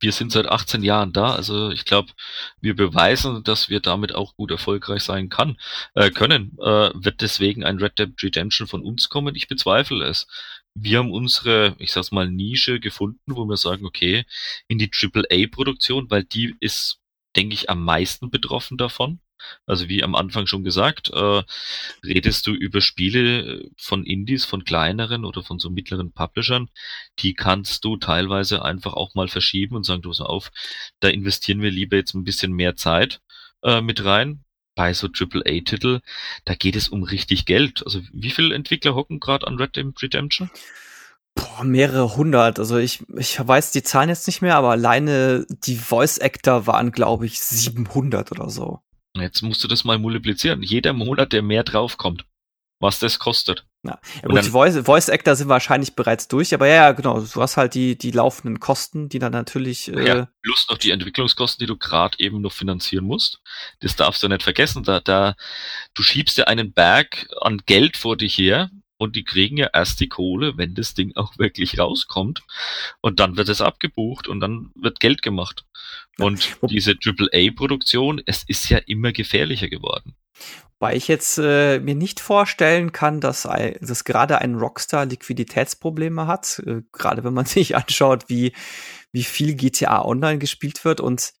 [0.00, 2.12] Wir sind seit 18 Jahren da, also ich glaube,
[2.60, 5.56] wir beweisen, dass wir damit auch gut erfolgreich sein kann,
[5.94, 6.56] äh, können.
[6.60, 9.34] Äh, wird deswegen ein Red Dead Redemption von uns kommen?
[9.34, 10.26] Ich bezweifle es.
[10.74, 14.24] Wir haben unsere, ich sag's mal, Nische gefunden, wo wir sagen, okay,
[14.68, 17.00] in die AAA-Produktion, weil die ist,
[17.36, 19.20] denke ich, am meisten betroffen davon.
[19.66, 21.42] Also wie am Anfang schon gesagt, äh,
[22.04, 26.68] redest du über Spiele von Indies, von kleineren oder von so mittleren Publishern,
[27.18, 30.50] die kannst du teilweise einfach auch mal verschieben und sagen, du so auf,
[31.00, 33.20] da investieren wir lieber jetzt ein bisschen mehr Zeit
[33.62, 34.44] äh, mit rein.
[34.74, 36.00] Bei so AAA-Titel,
[36.46, 37.82] da geht es um richtig Geld.
[37.84, 40.50] Also wie viele Entwickler hocken gerade an Red Dead Redemption?
[41.34, 42.58] Boah, mehrere hundert.
[42.58, 46.92] Also ich, ich weiß die Zahlen jetzt nicht mehr, aber alleine die Voice Actor waren,
[46.92, 48.80] glaube ich, 700 oder so.
[49.16, 50.62] Jetzt musst du das mal multiplizieren.
[50.62, 52.24] Jeder Monat, der mehr draufkommt,
[52.80, 53.66] was das kostet.
[53.84, 56.92] Ja, ja gut, dann, die Voice, Voice Actor sind wahrscheinlich bereits durch, aber ja, ja,
[56.92, 59.88] genau, du hast halt die, die laufenden Kosten, die dann natürlich.
[59.88, 63.40] Äh, ja, plus noch die Entwicklungskosten, die du gerade eben noch finanzieren musst.
[63.80, 64.84] Das darfst du nicht vergessen.
[64.84, 65.34] Da, da,
[65.94, 68.70] du schiebst ja einen Berg an Geld vor dich her,
[69.02, 72.42] und die kriegen ja erst die Kohle, wenn das Ding auch wirklich rauskommt.
[73.00, 75.64] Und dann wird es abgebucht und dann wird Geld gemacht.
[76.18, 80.14] Und diese AAA-Produktion, es ist ja immer gefährlicher geworden.
[80.78, 83.48] Weil ich jetzt äh, mir nicht vorstellen kann, dass,
[83.80, 86.60] dass gerade ein Rockstar Liquiditätsprobleme hat.
[86.66, 88.52] Äh, gerade wenn man sich anschaut, wie,
[89.12, 91.32] wie viel GTA Online gespielt wird und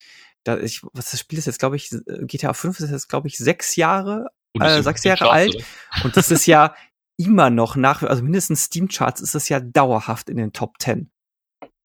[0.44, 1.90] da ich, was das Spiel ist jetzt, glaube ich,
[2.22, 5.54] GTA 5 ist jetzt, glaube ich, sechs Jahre, äh, sechs Jahre alt.
[5.54, 5.64] Oder?
[6.04, 6.74] Und das ist ja
[7.16, 11.10] immer noch nach, also mindestens Steam Charts ist es ja dauerhaft in den Top 10.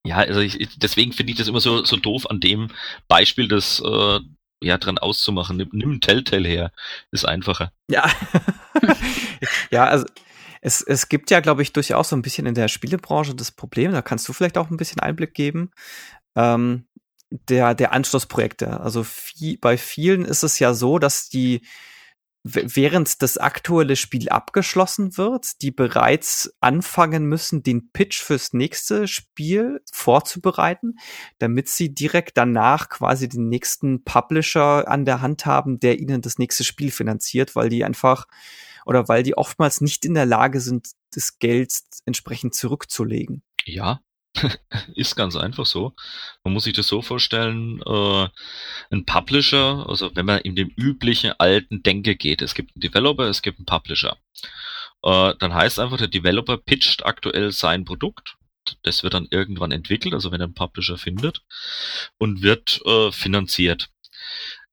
[0.06, 2.70] Ja, also ich, deswegen finde ich das immer so, so doof an dem
[3.08, 4.20] Beispiel, das äh,
[4.62, 5.58] ja dran auszumachen.
[5.58, 6.72] Nimm, nimm Telltale her,
[7.12, 7.72] ist einfacher.
[7.90, 8.10] Ja.
[9.72, 10.06] ja, also
[10.62, 13.92] es, es gibt ja, glaube ich, durchaus so ein bisschen in der Spielebranche das Problem,
[13.92, 15.72] da kannst du vielleicht auch ein bisschen Einblick geben,
[16.36, 16.88] ähm,
[17.30, 18.80] der, der Anschlussprojekte.
[18.80, 21.62] Also viel, bei vielen ist es ja so, dass die
[22.54, 29.82] während das aktuelle Spiel abgeschlossen wird, die bereits anfangen müssen, den Pitch fürs nächste Spiel
[29.92, 30.96] vorzubereiten,
[31.40, 36.38] damit sie direkt danach quasi den nächsten Publisher an der Hand haben, der ihnen das
[36.38, 38.26] nächste Spiel finanziert, weil die einfach
[38.86, 41.74] oder weil die oftmals nicht in der Lage sind, das Geld
[42.06, 43.44] entsprechend zurückzulegen.
[43.66, 44.00] Ja,
[44.96, 45.94] ist ganz einfach so.
[46.44, 48.28] Man muss sich das so vorstellen, äh,
[48.92, 53.26] ein Publisher, also wenn man in dem üblichen alten Denke geht, es gibt einen Developer,
[53.26, 54.18] es gibt einen Publisher.
[55.04, 58.38] Äh, dann heißt einfach, der Developer pitcht aktuell sein Produkt.
[58.84, 61.42] Das wird dann irgendwann entwickelt, also wenn er einen Publisher findet,
[62.18, 63.90] und wird äh, finanziert.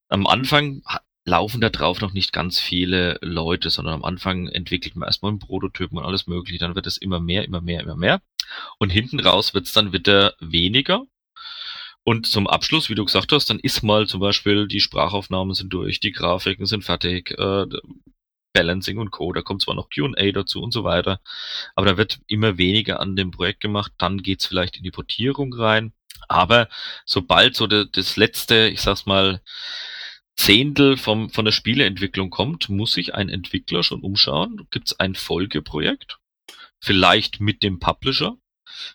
[0.08, 0.82] Am Anfang
[1.24, 5.38] laufen da drauf noch nicht ganz viele Leute, sondern am Anfang entwickelt man erstmal einen
[5.38, 8.20] Prototypen und alles mögliche, dann wird es immer mehr, immer mehr, immer mehr.
[8.78, 11.06] Und hinten raus wird es dann wieder weniger.
[12.04, 15.72] Und zum Abschluss, wie du gesagt hast, dann ist mal zum Beispiel die Sprachaufnahmen sind
[15.72, 17.66] durch, die Grafiken sind fertig, äh,
[18.52, 19.32] Balancing und Co.
[19.32, 21.20] Da kommt zwar noch QA dazu und so weiter,
[21.74, 23.92] aber da wird immer weniger an dem Projekt gemacht.
[23.98, 25.92] Dann geht's vielleicht in die Portierung rein.
[26.28, 26.68] Aber
[27.04, 29.42] sobald so das letzte, ich sag's mal,
[30.36, 34.66] Zehntel vom, von der Spieleentwicklung kommt, muss sich ein Entwickler schon umschauen.
[34.70, 36.18] Gibt's ein Folgeprojekt?
[36.80, 38.36] Vielleicht mit dem Publisher?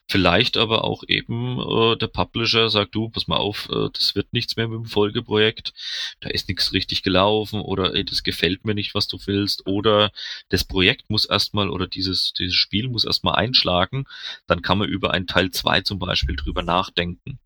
[0.08, 4.34] Vielleicht aber auch eben äh, der Publisher sagt, du, pass mal auf, äh, das wird
[4.34, 5.74] nichts mehr mit dem Folgeprojekt,
[6.20, 10.12] da ist nichts richtig gelaufen oder ey, das gefällt mir nicht, was du willst oder
[10.50, 14.06] das Projekt muss erstmal oder dieses, dieses Spiel muss erstmal einschlagen,
[14.48, 17.40] dann kann man über ein Teil 2 zum Beispiel drüber nachdenken.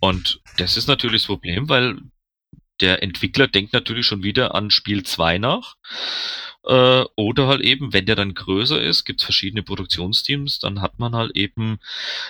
[0.00, 1.98] Und das ist natürlich das Problem, weil
[2.80, 5.76] der Entwickler denkt natürlich schon wieder an Spiel 2 nach
[6.64, 10.98] äh, oder halt eben, wenn der dann größer ist, gibt es verschiedene Produktionsteams, dann hat
[10.98, 11.78] man halt eben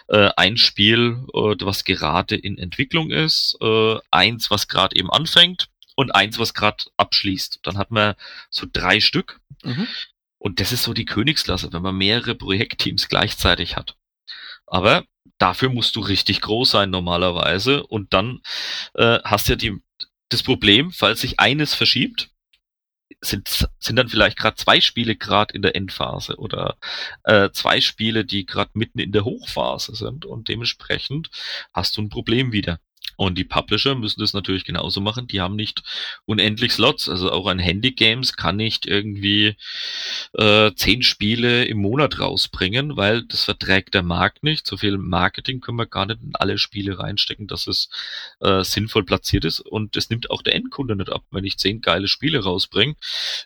[0.08, 5.68] äh, ein Spiel, äh, was gerade in Entwicklung ist, äh, eins, was gerade eben anfängt
[5.96, 7.60] und eins, was gerade abschließt.
[7.64, 8.14] Dann hat man
[8.50, 9.40] so drei Stück.
[9.64, 9.88] Mhm.
[10.38, 13.96] Und das ist so die Königsklasse, wenn man mehrere Projektteams gleichzeitig hat.
[14.66, 15.04] Aber
[15.38, 18.40] dafür musst du richtig groß sein normalerweise und dann
[18.94, 19.80] äh, hast du ja die,
[20.28, 22.30] das Problem, falls sich eines verschiebt,
[23.20, 26.76] sind, sind dann vielleicht gerade zwei Spiele gerade in der Endphase oder
[27.24, 31.30] äh, zwei Spiele, die gerade mitten in der Hochphase sind und dementsprechend
[31.72, 32.78] hast du ein Problem wieder.
[33.18, 35.26] Und die Publisher müssen das natürlich genauso machen.
[35.26, 35.82] Die haben nicht
[36.24, 37.08] unendlich Slots.
[37.08, 39.56] Also auch ein Handy Games kann nicht irgendwie
[40.34, 44.68] äh, zehn Spiele im Monat rausbringen, weil das verträgt der Markt nicht.
[44.68, 47.90] So viel Marketing können wir gar nicht in alle Spiele reinstecken, dass es
[48.38, 49.58] äh, sinnvoll platziert ist.
[49.58, 52.94] Und das nimmt auch der Endkunde nicht ab, wenn ich zehn geile Spiele rausbringe.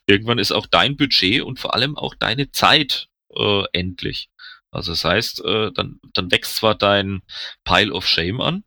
[0.06, 4.28] Irgendwann ist auch dein Budget und vor allem auch deine Zeit äh, endlich.
[4.70, 7.22] Also das heißt, äh, dann, dann wächst zwar dein
[7.64, 8.64] Pile of Shame an,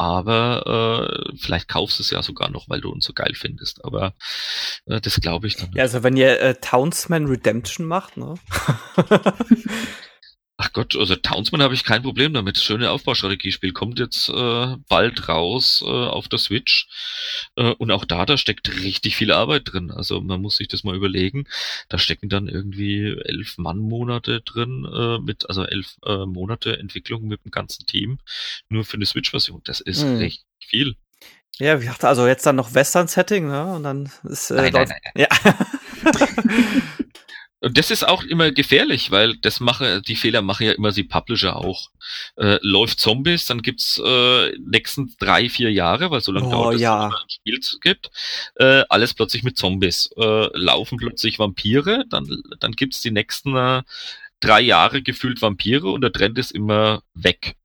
[0.00, 3.84] aber äh, vielleicht kaufst du es ja sogar noch, weil du uns so geil findest.
[3.84, 4.14] Aber
[4.86, 5.66] äh, das glaube ich dann.
[5.66, 5.76] Nicht.
[5.76, 8.36] Ja, also wenn ihr äh, Townsman Redemption macht, ne?
[10.62, 12.58] Ach Gott, also Townsman habe ich kein Problem damit.
[12.58, 13.72] Schöne Aufbaustrategiespiel.
[13.72, 16.86] Kommt jetzt äh, bald raus äh, auf der Switch.
[17.56, 19.90] Äh, und auch da, da steckt richtig viel Arbeit drin.
[19.90, 21.46] Also man muss sich das mal überlegen.
[21.88, 27.42] Da stecken dann irgendwie elf Mann-Monate drin, äh, mit, also elf äh, Monate Entwicklung mit
[27.42, 28.18] dem ganzen Team.
[28.68, 29.62] Nur für eine Switch-Version.
[29.64, 30.18] Das ist hm.
[30.18, 30.94] recht viel.
[31.56, 33.64] Ja, wie gesagt, also jetzt dann noch Western-Setting, ne?
[33.64, 35.00] Und dann ist äh, nein, nein, nein.
[35.14, 35.28] ja.
[37.60, 41.04] Und das ist auch immer gefährlich, weil das mache, die Fehler machen ja immer die
[41.04, 41.90] Publisher auch.
[42.36, 46.74] Äh, läuft Zombies, dann gibt's äh, nächsten drei, vier Jahre, weil so lange oh, dauert
[46.76, 47.08] es, ja.
[47.08, 48.10] ein Spiel gibt,
[48.56, 50.10] äh, alles plötzlich mit Zombies.
[50.16, 53.82] Äh, laufen plötzlich Vampire, dann, dann gibt's die nächsten äh,
[54.40, 57.56] drei Jahre gefühlt Vampire und der Trend ist immer weg.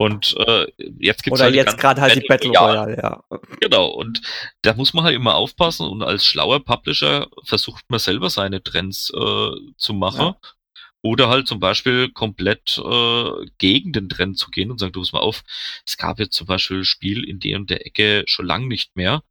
[0.00, 0.66] Und äh,
[0.98, 3.22] jetzt gibt's Oder halt jetzt gerade halt die Battle Royale, ja.
[3.60, 4.22] Genau, und
[4.62, 9.12] da muss man halt immer aufpassen und als schlauer Publisher versucht man selber seine Trends
[9.14, 10.20] äh, zu machen.
[10.20, 10.36] Ja.
[11.02, 15.12] Oder halt zum Beispiel komplett äh, gegen den Trend zu gehen und sagen, du musst
[15.12, 15.42] mal auf,
[15.86, 18.96] es gab jetzt zum Beispiel ein Spiel in der und der Ecke schon lang nicht
[18.96, 19.22] mehr.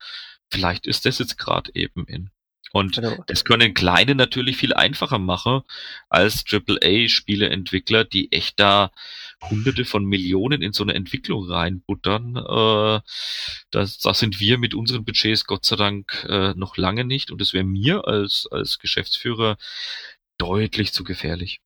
[0.51, 2.29] Vielleicht ist das jetzt gerade eben in.
[2.71, 3.23] Und genau.
[3.27, 5.61] das können Kleine natürlich viel einfacher machen
[6.09, 8.91] als AAA-Spieleentwickler, die echt da
[9.49, 12.35] hunderte von Millionen in so eine Entwicklung reinbuttern.
[12.35, 13.01] Äh,
[13.71, 17.31] das, das sind wir mit unseren Budgets Gott sei Dank äh, noch lange nicht.
[17.31, 19.57] Und es wäre mir als, als Geschäftsführer
[20.37, 21.61] deutlich zu gefährlich.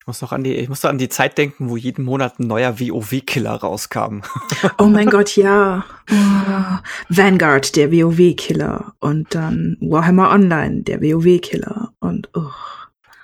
[0.00, 2.38] Ich muss noch an die, ich muss noch an die Zeit denken, wo jeden Monat
[2.38, 4.22] ein neuer WoW-Killer rauskam.
[4.78, 5.84] Oh mein Gott, ja.
[6.10, 8.94] Oh, Vanguard, der WoW-Killer.
[9.00, 11.92] Und dann Warhammer Online, der WoW-Killer.
[12.00, 12.50] Und, oh.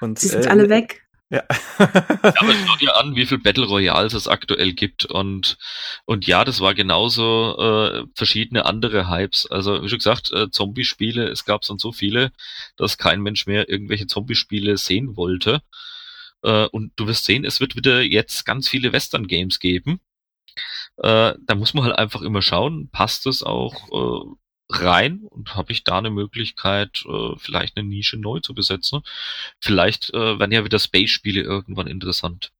[0.00, 1.04] Und, Sie sind äh, alle weg.
[1.30, 1.42] Ja.
[1.78, 5.56] Aber schau dir an, wie viel Battle Royals es aktuell gibt und
[6.04, 9.46] und ja, das war genauso äh, verschiedene andere Hypes.
[9.50, 12.30] Also wie schon gesagt, äh, Zombie-Spiele, es gab dann so viele,
[12.76, 15.62] dass kein Mensch mehr irgendwelche Zombie-Spiele sehen wollte.
[16.44, 20.00] Äh, und du wirst sehen, es wird wieder jetzt ganz viele Western-Games geben.
[20.98, 24.36] Äh, da muss man halt einfach immer schauen, passt es auch äh,
[24.70, 29.02] rein und habe ich da eine Möglichkeit, äh, vielleicht eine Nische neu zu besetzen.
[29.60, 32.52] Vielleicht äh, werden ja wieder Space-Spiele irgendwann interessant.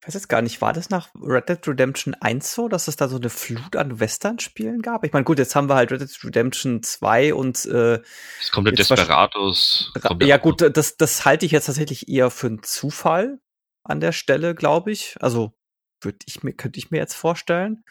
[0.00, 2.96] Ich weiß jetzt gar nicht, war das nach Red Dead Redemption 1 so, dass es
[2.96, 5.04] da so eine Flut an Western-Spielen gab?
[5.04, 8.00] Ich meine, gut, jetzt haben wir halt Red Dead Redemption 2 und äh,
[8.40, 9.92] Es kommt der Desperados.
[10.00, 13.38] Kommt ja, gut, das, das halte ich jetzt tatsächlich eher für einen Zufall
[13.84, 15.16] an der Stelle, glaube ich.
[15.20, 15.54] Also
[16.00, 17.84] würde ich mir, könnte ich mir jetzt vorstellen.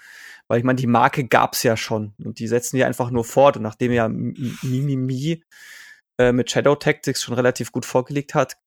[0.48, 3.58] Weil ich meine, die Marke gab's ja schon und die setzen die einfach nur fort.
[3.58, 5.44] Und nachdem ja Mimimi
[6.18, 8.58] äh, mit Shadow Tactics schon relativ gut vorgelegt hat,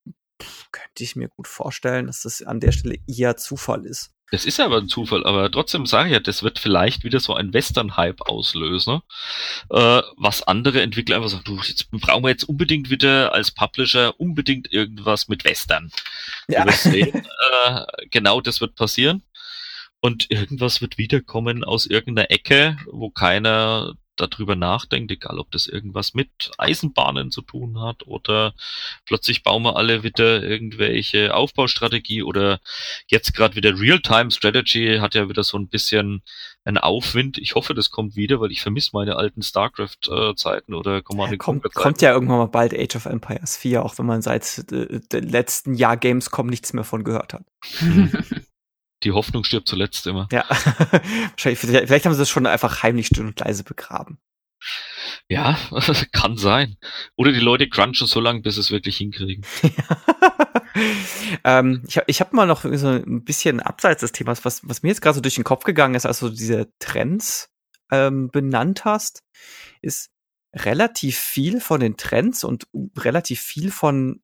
[0.73, 4.13] könnte ich mir gut vorstellen, dass das an der Stelle eher Zufall ist.
[4.31, 7.35] Das ist aber ein Zufall, aber trotzdem sage ich ja, das wird vielleicht wieder so
[7.35, 9.01] ein Western-Hype auslösen,
[9.71, 14.21] äh, was andere Entwickler einfach sagen, du, jetzt brauchen wir jetzt unbedingt wieder als Publisher
[14.21, 15.91] unbedingt irgendwas mit Western.
[16.49, 16.71] Ja.
[16.71, 17.27] Sehen,
[17.67, 19.23] äh, genau das wird passieren.
[20.01, 26.15] Und irgendwas wird wiederkommen aus irgendeiner Ecke, wo keiner darüber nachdenkt, egal ob das irgendwas
[26.15, 28.55] mit Eisenbahnen zu tun hat oder
[29.07, 32.61] plötzlich bauen wir alle wieder irgendwelche Aufbaustrategie oder
[33.07, 36.23] jetzt gerade wieder Real-Time-Strategy hat ja wieder so ein bisschen
[36.65, 37.39] einen Aufwind.
[37.39, 41.75] Ich hoffe, das kommt wieder, weil ich vermisse meine alten StarCraft-Zeiten oder Command ja, kommt,
[41.75, 45.29] kommt ja irgendwann mal bald Age of Empires 4, auch wenn man seit äh, dem
[45.29, 47.45] letzten Jahr Gamescom nichts mehr von gehört hat.
[49.05, 50.29] Die Hoffnung stirbt zuletzt immer.
[50.33, 50.45] Ja,
[51.31, 51.61] wahrscheinlich.
[51.61, 54.19] Vielleicht haben sie das schon einfach heimlich still und leise begraben.
[55.29, 55.59] Ja,
[56.13, 56.77] kann sein.
[57.17, 59.45] Oder die Leute crunchen so lange, bis es wirklich hinkriegen.
[61.45, 64.83] ähm, ich habe ich hab mal noch so ein bisschen abseits des Themas, was, was
[64.83, 67.51] mir jetzt gerade so durch den Kopf gegangen ist, als du diese Trends
[67.91, 69.23] ähm, benannt hast,
[69.83, 70.11] ist
[70.55, 74.23] relativ viel von den Trends und relativ viel von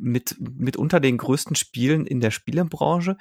[0.00, 3.16] mit, mit unter den größten Spielen in der Spielebranche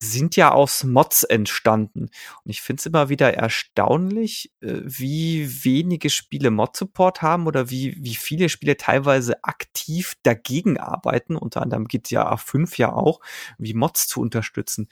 [0.00, 2.02] sind ja aus Mods entstanden.
[2.44, 7.96] Und ich finde es immer wieder erstaunlich, äh, wie wenige Spiele Mod-Support haben oder wie,
[7.98, 13.20] wie viele Spiele teilweise aktiv dagegen arbeiten, unter anderem GTA 5 ja auch,
[13.58, 14.88] wie Mods zu unterstützen.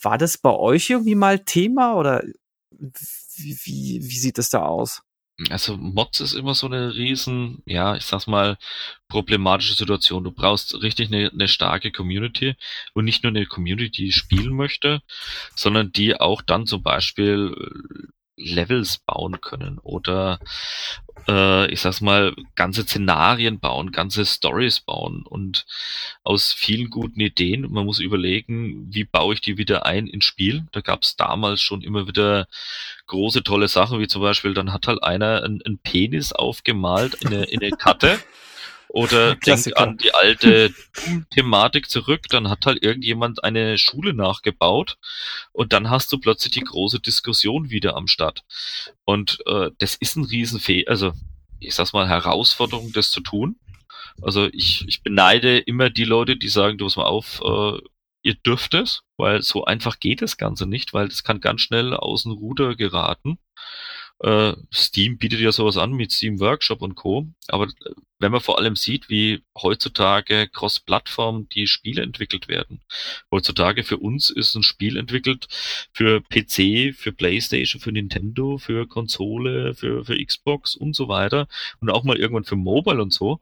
[0.00, 2.22] War das bei euch irgendwie mal Thema oder
[2.70, 5.03] wie, wie, wie sieht es da aus?
[5.50, 8.56] Also Mods ist immer so eine riesen, ja, ich sag's mal,
[9.08, 10.22] problematische Situation.
[10.22, 12.54] Du brauchst richtig eine, eine starke Community
[12.94, 15.02] und nicht nur eine Community, die spielen möchte,
[15.56, 17.52] sondern die auch dann zum Beispiel
[18.36, 20.40] Levels bauen können oder
[21.28, 25.66] äh, ich sag's mal, ganze Szenarien bauen, ganze Stories bauen und
[26.22, 30.66] aus vielen guten Ideen, man muss überlegen, wie baue ich die wieder ein ins Spiel.
[30.72, 32.46] Da gab's damals schon immer wieder
[33.06, 37.44] große, tolle Sachen, wie zum Beispiel, dann hat halt einer einen, Penis aufgemalt in eine,
[37.44, 38.18] in eine Karte
[38.94, 40.72] oder denkt an die alte
[41.30, 44.98] Thematik zurück, dann hat halt irgendjemand eine Schule nachgebaut
[45.52, 48.44] und dann hast du plötzlich die große Diskussion wieder am Start.
[49.04, 51.12] Und äh, das ist ein Riesenfehler, also
[51.58, 53.56] ich sag's mal, Herausforderung, das zu tun.
[54.22, 57.78] Also ich, ich beneide immer die Leute, die sagen, du musst mal auf, äh,
[58.22, 61.94] ihr dürft es, weil so einfach geht das Ganze nicht, weil das kann ganz schnell
[61.94, 63.38] aus dem Ruder geraten.
[64.24, 67.26] Äh, Steam bietet ja sowas an mit Steam Workshop und Co.
[67.48, 67.68] Aber
[68.18, 72.80] wenn man vor allem sieht, wie heutzutage cross-Plattform die Spiele entwickelt werden.
[73.30, 75.46] Heutzutage für uns ist ein Spiel entwickelt
[75.92, 81.46] für PC, für PlayStation, für Nintendo, für Konsole, für, für Xbox und so weiter
[81.80, 83.40] und auch mal irgendwann für Mobile und so.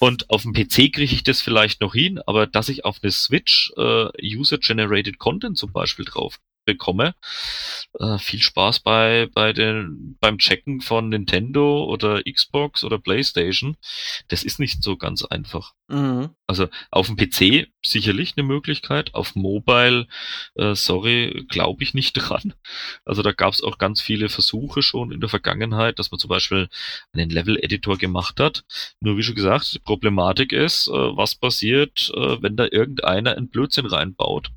[0.00, 3.12] Und auf dem PC kriege ich das vielleicht noch hin, aber dass ich auf eine
[3.12, 7.14] Switch äh, User-Generated Content zum Beispiel drauf bekomme.
[7.98, 13.76] Äh, viel Spaß bei, bei den, beim Checken von Nintendo oder Xbox oder PlayStation.
[14.28, 15.74] Das ist nicht so ganz einfach.
[15.88, 16.30] Mhm.
[16.46, 20.06] Also auf dem PC sicherlich eine Möglichkeit, auf Mobile,
[20.54, 22.54] äh, sorry, glaube ich nicht dran.
[23.04, 26.28] Also da gab es auch ganz viele Versuche schon in der Vergangenheit, dass man zum
[26.28, 26.68] Beispiel
[27.12, 28.64] einen Level-Editor gemacht hat.
[29.00, 33.48] Nur wie schon gesagt, die Problematik ist, äh, was passiert, äh, wenn da irgendeiner einen
[33.48, 34.50] Blödsinn reinbaut.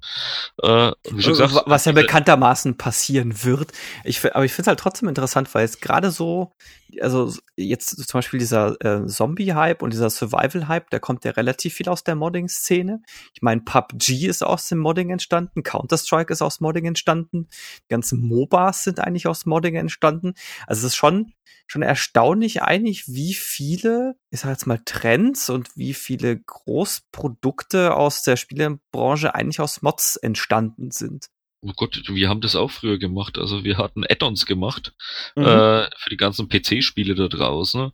[0.61, 3.71] Äh, wie schon gesagt, was ja bekanntermaßen passieren wird.
[4.03, 6.53] Ich, aber ich finde es halt trotzdem interessant, weil es gerade so,
[7.01, 11.89] also jetzt zum Beispiel dieser äh, Zombie-Hype und dieser Survival-Hype, der kommt ja relativ viel
[11.89, 13.01] aus der Modding-Szene.
[13.33, 17.47] Ich meine, PUBG ist aus dem Modding entstanden, Counter-Strike ist aus Modding entstanden,
[17.83, 20.33] die ganzen MOBAs sind eigentlich aus Modding entstanden.
[20.67, 21.33] Also es ist schon,
[21.67, 28.23] schon erstaunlich eigentlich, wie viele, ich sag jetzt mal, Trends und wie viele Großprodukte aus
[28.23, 31.29] der Spielebranche eigentlich aus Mods entstanden sind.
[31.65, 33.37] Oh Gott, wir haben das auch früher gemacht.
[33.37, 34.93] Also wir hatten Add-ons gemacht
[35.35, 35.43] mhm.
[35.43, 37.91] äh, für die ganzen PC-Spiele da draußen.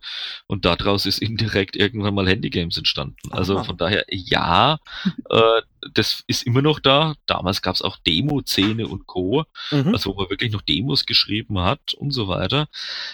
[0.48, 3.16] Und daraus ist indirekt irgendwann mal Handygames entstanden.
[3.30, 3.64] Also Aha.
[3.64, 4.80] von daher, ja,
[5.28, 5.62] äh,
[5.92, 7.14] das ist immer noch da.
[7.26, 9.44] Damals gab es auch Demo-Szene und Co.
[9.70, 9.94] Mhm.
[9.94, 12.68] Also wo man wirklich noch Demos geschrieben hat und so weiter.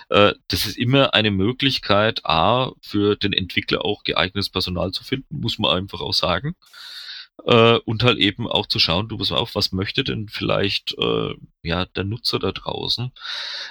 [0.08, 5.40] Äh, das ist immer eine Möglichkeit, A, für den Entwickler auch geeignetes Personal zu finden,
[5.40, 6.56] muss man einfach auch sagen
[7.44, 11.34] äh, und halt eben auch zu schauen, du pass auf, was möchte denn vielleicht äh,
[11.62, 13.12] ja der Nutzer da draußen.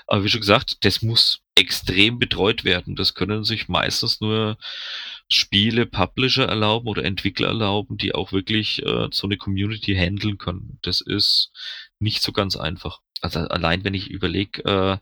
[0.08, 2.96] Aber wie schon gesagt, das muss extrem betreut werden.
[2.96, 4.58] Das können sich meistens nur
[5.30, 10.80] Spiele, Publisher erlauben oder Entwickler erlauben, die auch wirklich äh, so eine Community handeln können.
[10.82, 11.52] Das ist
[12.00, 13.00] nicht so ganz einfach.
[13.22, 14.98] Also allein wenn ich überlege, äh,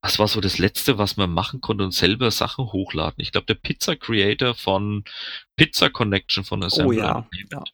[0.00, 3.20] was war so das Letzte, was man machen konnte und selber Sachen hochladen.
[3.20, 5.04] Ich glaube, der Pizza Creator von
[5.56, 6.98] Pizza Connection von Assembly.
[6.98, 7.64] Oh ja, ja.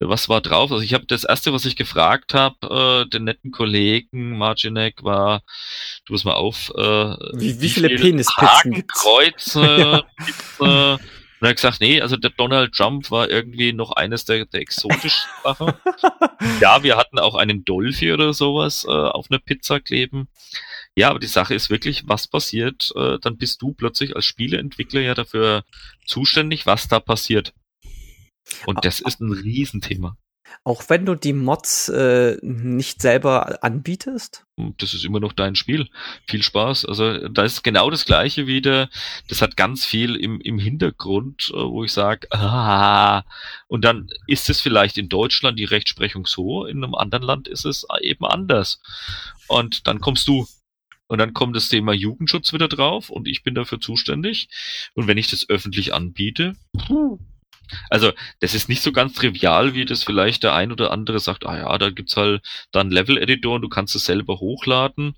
[0.00, 0.70] Was war drauf?
[0.72, 5.42] Also ich habe das erste, was ich gefragt habe, äh, den netten Kollegen Marginek war,
[6.04, 9.00] du musst mal auf, äh, wie, wie, wie viele Penispizzen gibt's?
[9.00, 10.98] Kreuze, Pizza,
[11.44, 14.62] Und er hat gesagt, nee, also der Donald Trump war irgendwie noch eines der, der
[14.62, 15.74] exotischen Sachen.
[16.58, 20.28] ja, wir hatten auch einen Dolphy oder sowas äh, auf einer Pizza kleben.
[20.96, 25.02] Ja, aber die Sache ist wirklich, was passiert, äh, dann bist du plötzlich als Spieleentwickler
[25.02, 25.64] ja dafür
[26.06, 27.52] zuständig, was da passiert.
[28.64, 30.16] Und das ist ein Riesenthema.
[30.62, 34.44] Auch wenn du die Mods äh, nicht selber anbietest?
[34.78, 35.88] Das ist immer noch dein Spiel.
[36.28, 36.84] Viel Spaß.
[36.84, 38.88] Also da ist genau das gleiche wieder.
[39.28, 43.24] Das hat ganz viel im, im Hintergrund, äh, wo ich sage, ah,
[43.66, 47.64] und dann ist es vielleicht in Deutschland die Rechtsprechung so, in einem anderen Land ist
[47.64, 48.80] es eben anders.
[49.48, 50.46] Und dann kommst du
[51.06, 54.48] und dann kommt das Thema Jugendschutz wieder drauf und ich bin dafür zuständig.
[54.94, 56.54] Und wenn ich das öffentlich anbiete,
[57.90, 61.46] also, das ist nicht so ganz trivial, wie das vielleicht der ein oder andere sagt,
[61.46, 62.42] ah ja, da gibt's halt
[62.72, 65.16] dann Level-Editor und du kannst es selber hochladen.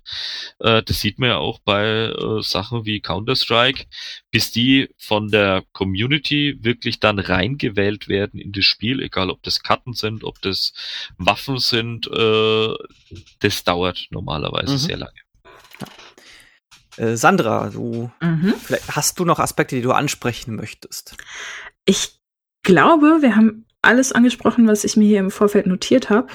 [0.59, 3.85] Äh, das sieht man ja auch bei äh, Sachen wie Counter-Strike,
[4.31, 9.63] bis die von der Community wirklich dann reingewählt werden in das Spiel, egal ob das
[9.63, 10.73] Karten sind, ob das
[11.17, 12.73] Waffen sind, äh,
[13.39, 14.77] das dauert normalerweise mhm.
[14.77, 15.19] sehr lange.
[16.97, 18.55] Äh, Sandra, du mhm.
[18.59, 21.15] vielleicht hast du noch Aspekte, die du ansprechen möchtest?
[21.85, 22.16] Ich
[22.67, 26.27] glaube, wir haben alles angesprochen, was ich mir hier im Vorfeld notiert habe.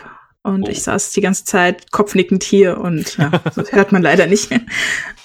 [0.42, 0.70] Und oh.
[0.70, 4.50] ich saß die ganze Zeit kopfnickend hier und ja, das hört man leider nicht.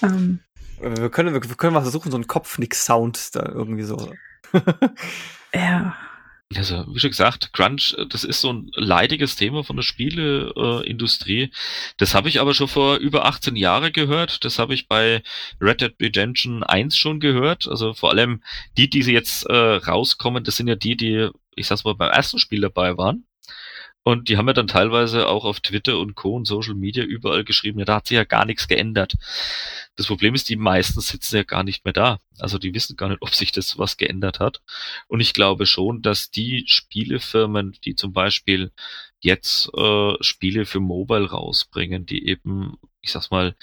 [0.02, 0.40] ähm,
[0.80, 4.12] wir, können, wir können mal versuchen, so einen Kopfnick-Sound da irgendwie so.
[5.54, 5.96] ja.
[6.56, 11.42] Also, wie schon gesagt, Crunch, das ist so ein leidiges Thema von der Spieleindustrie.
[11.42, 11.50] Äh,
[11.98, 14.44] das habe ich aber schon vor über 18 Jahren gehört.
[14.46, 15.22] Das habe ich bei
[15.60, 17.68] Red Dead Redemption 1 schon gehört.
[17.68, 18.42] Also vor allem
[18.78, 22.10] die, die sie jetzt äh, rauskommen, das sind ja die, die, ich sag's mal, beim
[22.10, 23.27] ersten Spiel dabei waren.
[24.04, 26.34] Und die haben ja dann teilweise auch auf Twitter und Co.
[26.34, 29.16] und Social Media überall geschrieben, ja, da hat sich ja gar nichts geändert.
[29.96, 32.18] Das Problem ist, die meisten sitzen ja gar nicht mehr da.
[32.38, 34.62] Also die wissen gar nicht, ob sich das was geändert hat.
[35.08, 38.72] Und ich glaube schon, dass die Spielefirmen, die zum Beispiel
[39.20, 43.56] jetzt äh, Spiele für Mobile rausbringen, die eben, ich sag's mal,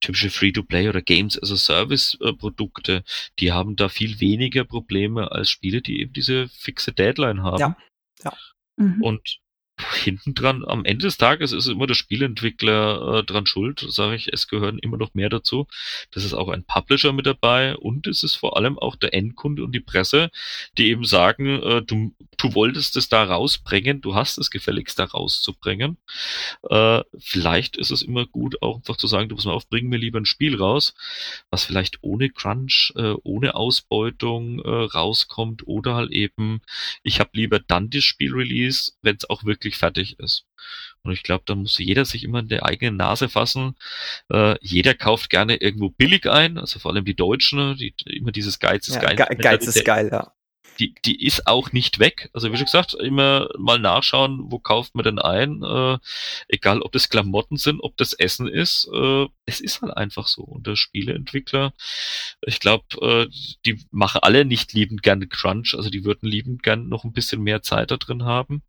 [0.00, 3.02] typische Free-to-Play oder Games as a Service äh,
[3.38, 7.60] die haben da viel weniger Probleme als Spiele, die eben diese fixe Deadline haben.
[7.60, 7.76] Ja.
[8.24, 8.32] ja.
[8.76, 9.02] Mhm.
[9.02, 9.38] Und
[9.78, 14.32] hinten dran, am Ende des Tages ist immer der Spielentwickler äh, dran schuld, sage ich,
[14.32, 15.66] es gehören immer noch mehr dazu.
[16.12, 19.64] Das ist auch ein Publisher mit dabei und es ist vor allem auch der Endkunde
[19.64, 20.30] und die Presse,
[20.78, 25.04] die eben sagen, äh, du, du wolltest es da rausbringen, du hast es gefälligst da
[25.04, 25.98] rauszubringen.
[26.70, 29.88] Äh, vielleicht ist es immer gut, auch einfach zu sagen, du musst mal auf, bring
[29.88, 30.94] mir lieber ein Spiel raus,
[31.50, 36.62] was vielleicht ohne Crunch, äh, ohne Ausbeutung äh, rauskommt oder halt eben,
[37.02, 40.44] ich habe lieber dann das Spiel Release, wenn es auch wirklich wirklich fertig ist.
[41.02, 43.76] Und ich glaube, da muss jeder sich immer in der eigenen Nase fassen.
[44.30, 48.58] Äh, jeder kauft gerne irgendwo billig ein, also vor allem die Deutschen, die, immer dieses
[48.58, 49.36] Geiz ist ja, geil.
[49.36, 50.32] Geiz ist geil, ja
[50.78, 52.30] die, die ist auch nicht weg.
[52.32, 55.98] Also wie schon gesagt, immer mal nachschauen, wo kauft man denn ein, äh,
[56.48, 60.42] egal ob das Klamotten sind, ob das Essen ist, äh, es ist halt einfach so.
[60.42, 61.72] Und der Spieleentwickler,
[62.42, 63.26] ich glaube, äh,
[63.64, 67.42] die machen alle nicht liebend gerne Crunch, also die würden liebend gern noch ein bisschen
[67.42, 68.62] mehr Zeit da drin haben.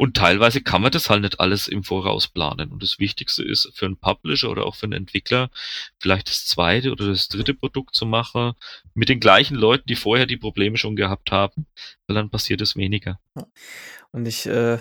[0.00, 2.72] Und teilweise kann man das halt nicht alles im Voraus planen.
[2.72, 5.50] Und das Wichtigste ist für einen Publisher oder auch für einen Entwickler
[5.98, 8.54] vielleicht das zweite oder das dritte Produkt zu machen
[8.94, 11.66] mit den gleichen Leuten, die vorher die Probleme schon gehabt haben,
[12.06, 13.20] weil dann passiert es weniger.
[14.10, 14.78] Und ich, äh,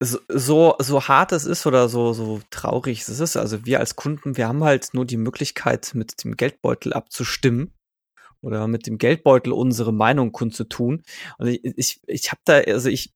[0.00, 4.38] so, so hart es ist oder so, so traurig es ist, also wir als Kunden,
[4.38, 7.74] wir haben halt nur die Möglichkeit, mit dem Geldbeutel abzustimmen
[8.40, 11.02] oder mit dem Geldbeutel unsere Meinung kundzutun.
[11.36, 13.12] Und ich, ich, ich habe da, also ich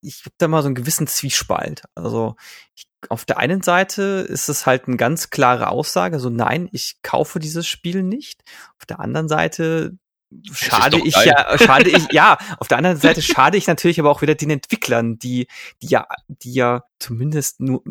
[0.00, 1.82] ich habe da mal so einen gewissen Zwiespalt.
[1.94, 2.36] Also
[2.74, 6.96] ich, auf der einen Seite ist es halt eine ganz klare Aussage, so nein, ich
[7.02, 8.42] kaufe dieses Spiel nicht.
[8.78, 9.96] Auf der anderen Seite
[10.52, 11.28] schade ich geil.
[11.28, 14.50] ja, schade ich, ja, auf der anderen Seite schade ich natürlich aber auch wieder den
[14.50, 15.46] Entwicklern, die,
[15.82, 17.82] die ja, die ja zumindest nur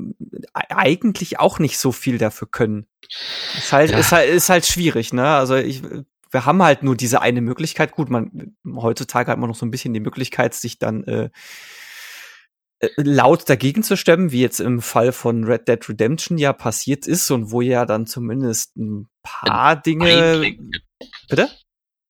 [0.53, 2.88] eigentlich auch nicht so viel dafür können.
[3.57, 3.97] Ist halt, ja.
[3.97, 5.27] ist halt, ist halt schwierig, ne?
[5.27, 5.81] Also ich,
[6.36, 7.93] wir haben halt nur diese eine Möglichkeit.
[7.93, 11.29] Gut, man heutzutage hat man noch so ein bisschen die Möglichkeit, sich dann äh,
[12.79, 17.07] äh, laut dagegen zu stemmen, wie jetzt im Fall von Red Dead Redemption ja passiert
[17.07, 20.57] ist und wo ja dann zumindest ein paar Dinge.
[21.29, 21.49] Bitte?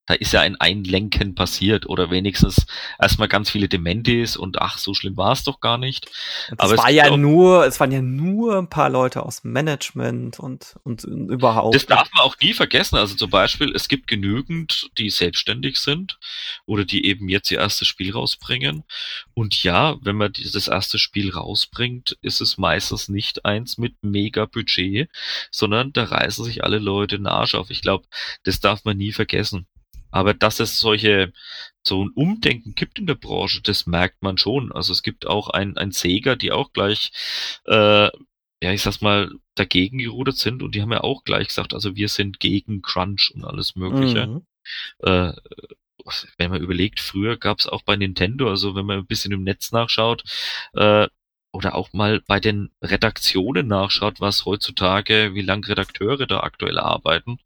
[0.06, 2.66] Da ist ja ein Einlenken passiert oder wenigstens
[2.98, 6.06] erstmal ganz viele Dementis und ach, so schlimm war es doch gar nicht.
[6.50, 10.76] Das Aber war ja nur, es waren ja nur ein paar Leute aus Management und,
[10.84, 11.74] und überhaupt.
[11.74, 12.96] Das darf man auch nie vergessen.
[12.96, 16.18] Also zum Beispiel, es gibt genügend, die selbstständig sind
[16.66, 18.84] oder die eben jetzt ihr erstes Spiel rausbringen.
[19.34, 24.46] Und ja, wenn man dieses erste Spiel rausbringt, ist es meistens nicht eins mit mega
[24.46, 25.10] Budget,
[25.50, 27.70] sondern da reißen sich alle Leute den Arsch auf.
[27.70, 28.06] Ich glaube,
[28.44, 29.66] das darf man nie vergessen.
[30.16, 31.34] Aber dass es solche,
[31.86, 34.72] so ein Umdenken gibt in der Branche, das merkt man schon.
[34.72, 37.12] Also es gibt auch ein, ein Sega, die auch gleich,
[37.66, 38.06] äh,
[38.62, 41.96] ja, ich sag's mal, dagegen gerudert sind und die haben ja auch gleich gesagt, also
[41.96, 44.26] wir sind gegen Crunch und alles Mögliche.
[44.26, 44.46] Mhm.
[45.00, 45.32] Äh,
[46.38, 49.42] wenn man überlegt, früher gab es auch bei Nintendo, also wenn man ein bisschen im
[49.42, 50.24] Netz nachschaut,
[50.72, 51.08] äh,
[51.56, 57.38] oder auch mal bei den Redaktionen nachschaut, was heutzutage, wie lang Redakteure da aktuell arbeiten,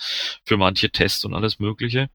[0.44, 2.11] für manche Tests und alles Mögliche.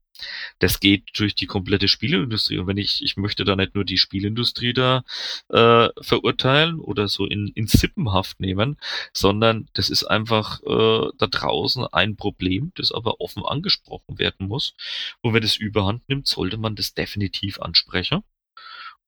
[0.58, 2.58] Das geht durch die komplette Spielindustrie.
[2.58, 5.04] Und wenn ich, ich möchte da nicht nur die Spielindustrie da
[5.48, 8.76] äh, verurteilen oder so in, in Sippenhaft nehmen,
[9.12, 14.74] sondern das ist einfach äh, da draußen ein Problem, das aber offen angesprochen werden muss.
[15.22, 18.22] Und wenn es überhand nimmt, sollte man das definitiv ansprechen.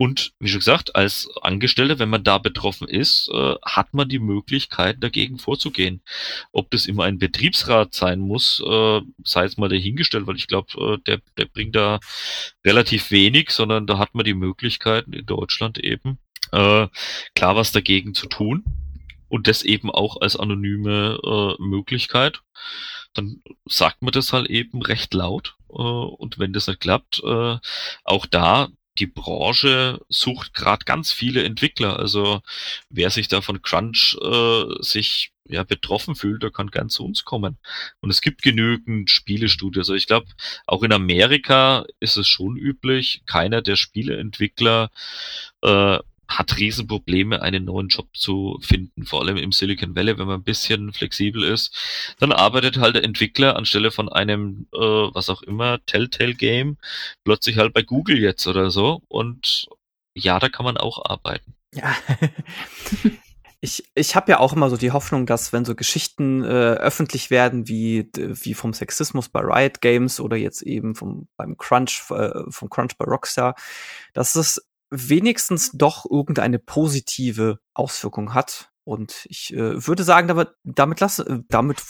[0.01, 4.20] Und wie schon gesagt, als Angestellter, wenn man da betroffen ist, äh, hat man die
[4.20, 6.03] Möglichkeit, dagegen vorzugehen.
[6.53, 10.68] Ob das immer ein Betriebsrat sein muss, äh, sei es mal dahingestellt, weil ich glaube,
[10.80, 11.99] äh, der, der bringt da
[12.64, 16.20] relativ wenig, sondern da hat man die Möglichkeit in Deutschland eben,
[16.53, 16.86] äh,
[17.34, 18.64] klar was dagegen zu tun.
[19.26, 22.40] Und das eben auch als anonyme äh, Möglichkeit.
[23.14, 25.57] Dann sagt man das halt eben recht laut.
[25.70, 27.20] Äh, und wenn das nicht klappt,
[28.05, 28.68] auch da
[28.99, 31.99] die Branche sucht gerade ganz viele Entwickler.
[31.99, 32.42] Also
[32.90, 37.24] wer sich da von Crunch äh, sich ja, betroffen fühlt, der kann gern zu uns
[37.24, 37.59] kommen.
[38.01, 39.88] Und es gibt genügend Spielestudios.
[39.88, 40.26] Also ich glaube,
[40.66, 44.90] auch in Amerika ist es schon üblich, keiner der Spieleentwickler
[45.62, 45.99] äh,
[46.29, 50.45] hat Riesenprobleme, einen neuen Job zu finden, vor allem im Silicon Valley, wenn man ein
[50.45, 51.74] bisschen flexibel ist.
[52.18, 56.76] Dann arbeitet halt der Entwickler anstelle von einem, äh, was auch immer, Telltale Game,
[57.24, 59.03] plötzlich halt bei Google jetzt oder so.
[59.09, 59.66] Und
[60.14, 61.55] ja, da kann man auch arbeiten.
[61.74, 61.97] Ja.
[63.61, 67.31] ich, ich habe ja auch immer so die Hoffnung, dass wenn so Geschichten äh, öffentlich
[67.31, 72.51] werden, wie, wie vom Sexismus bei Riot Games oder jetzt eben vom, beim Crunch, äh,
[72.51, 73.55] vom Crunch bei Rockstar,
[74.12, 78.70] dass es wenigstens doch irgendeine positive Auswirkung hat.
[78.84, 81.80] Und ich äh, würde sagen, damit, damit lassen, äh, damit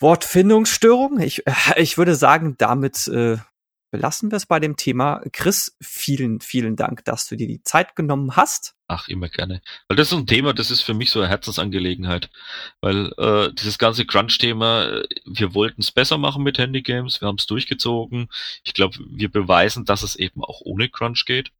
[0.00, 1.20] Wortfindungsstörung.
[1.20, 3.38] Ich, äh, ich würde sagen, damit äh,
[3.90, 5.22] belassen wir es bei dem Thema.
[5.32, 8.74] Chris, vielen, vielen Dank, dass du dir die Zeit genommen hast.
[8.88, 9.62] Ach, immer gerne.
[9.88, 12.30] Weil das ist ein Thema, das ist für mich so eine Herzensangelegenheit.
[12.80, 17.38] Weil äh, dieses ganze Crunch-Thema, äh, wir wollten es besser machen mit Handygames, wir haben
[17.38, 18.28] es durchgezogen.
[18.62, 21.50] Ich glaube, wir beweisen, dass es eben auch ohne Crunch geht.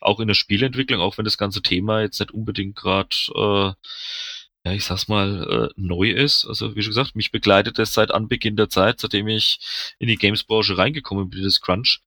[0.00, 3.72] Auch in der Spielentwicklung, auch wenn das ganze Thema jetzt nicht unbedingt gerade äh,
[4.64, 6.44] ja, ich sag's mal, äh, neu ist.
[6.46, 9.58] Also wie schon gesagt, mich begleitet es seit Anbeginn der Zeit, seitdem ich
[9.98, 12.00] in die Games-Branche reingekommen bin, das Crunch.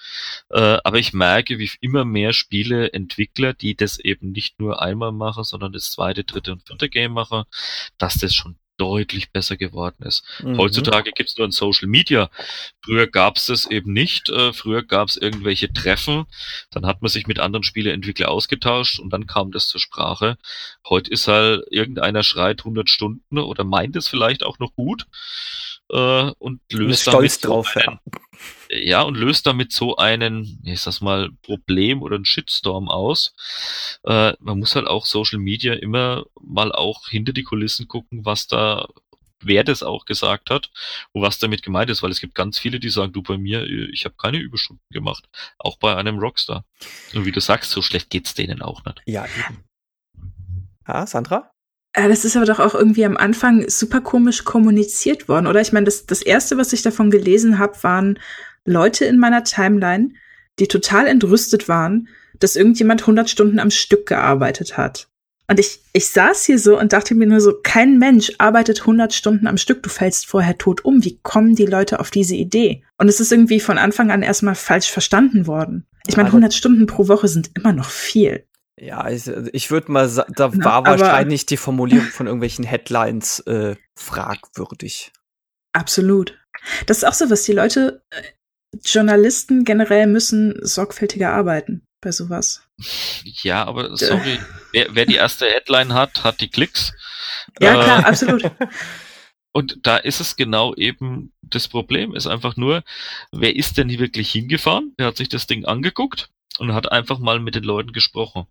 [0.49, 5.12] Äh, aber ich merke, wie immer mehr Spiele Entwickler, die das eben nicht nur einmal
[5.12, 7.43] machen, sondern das zweite, dritte und vierte Game machen,
[7.97, 10.24] dass das schon deutlich besser geworden ist.
[10.44, 10.58] Mhm.
[10.58, 12.30] Heutzutage gibt es nur ein Social Media.
[12.84, 14.30] Früher gab es das eben nicht.
[14.30, 16.26] Äh, früher gab es irgendwelche Treffen.
[16.72, 20.38] Dann hat man sich mit anderen Spieleentwicklern ausgetauscht und dann kam das zur Sprache.
[20.88, 25.06] Heute ist halt irgendeiner schreit 100 Stunden oder meint es vielleicht auch noch gut
[25.90, 28.00] äh, und löst damit so drauf, einen,
[28.70, 28.78] ja.
[28.78, 29.02] ja.
[29.04, 33.34] und löst damit so einen, ich sag's mal, Problem oder einen Shitstorm aus.
[34.04, 38.48] Äh, man muss halt auch Social Media immer mal auch hinter die Kulissen gucken, was
[38.48, 38.88] da
[39.42, 40.72] wer das auch gesagt hat
[41.12, 43.64] und was damit gemeint ist, weil es gibt ganz viele, die sagen, du bei mir,
[43.64, 45.30] ich habe keine Überstunden gemacht,
[45.60, 46.66] auch bei einem Rockstar.
[47.14, 49.02] Und wie du sagst, so schlecht geht's denen auch nicht.
[49.06, 49.64] Ja, eben.
[50.84, 51.52] Ah, Sandra?
[51.96, 55.62] Ja, das ist aber doch auch irgendwie am Anfang super komisch kommuniziert worden, oder?
[55.62, 58.20] Ich meine, das, das erste, was ich davon gelesen habe, waren
[58.66, 60.10] Leute in meiner Timeline,
[60.60, 65.08] die total entrüstet waren, dass irgendjemand 100 Stunden am Stück gearbeitet hat.
[65.48, 69.14] Und ich, ich saß hier so und dachte mir nur so, kein Mensch arbeitet 100
[69.14, 71.06] Stunden am Stück, du fällst vorher tot um.
[71.06, 72.84] Wie kommen die Leute auf diese Idee?
[72.98, 75.86] Und es ist irgendwie von Anfang an erstmal falsch verstanden worden.
[76.08, 78.43] Ich meine, 100 Stunden pro Woche sind immer noch viel.
[78.80, 83.40] Ja, ich, ich würde mal sagen, da Na, war wahrscheinlich die Formulierung von irgendwelchen Headlines
[83.42, 85.14] äh, fragwürdig.
[85.74, 86.38] Absolut.
[86.86, 88.22] Das ist auch so was, die Leute, äh,
[88.84, 92.68] Journalisten generell müssen sorgfältiger arbeiten bei sowas.
[93.24, 94.40] Ja, aber sorry,
[94.74, 96.94] wer, wer die erste Headline hat, hat die Klicks.
[97.60, 98.44] Ja, klar, äh, absolut.
[99.54, 102.84] Und da ist es genau eben, das Problem ist einfach nur,
[103.32, 104.94] wer ist denn hier wirklich hingefahren?
[104.98, 106.30] Wer hat sich das Ding angeguckt?
[106.60, 108.47] Und hat einfach mal mit den Leuten gesprochen.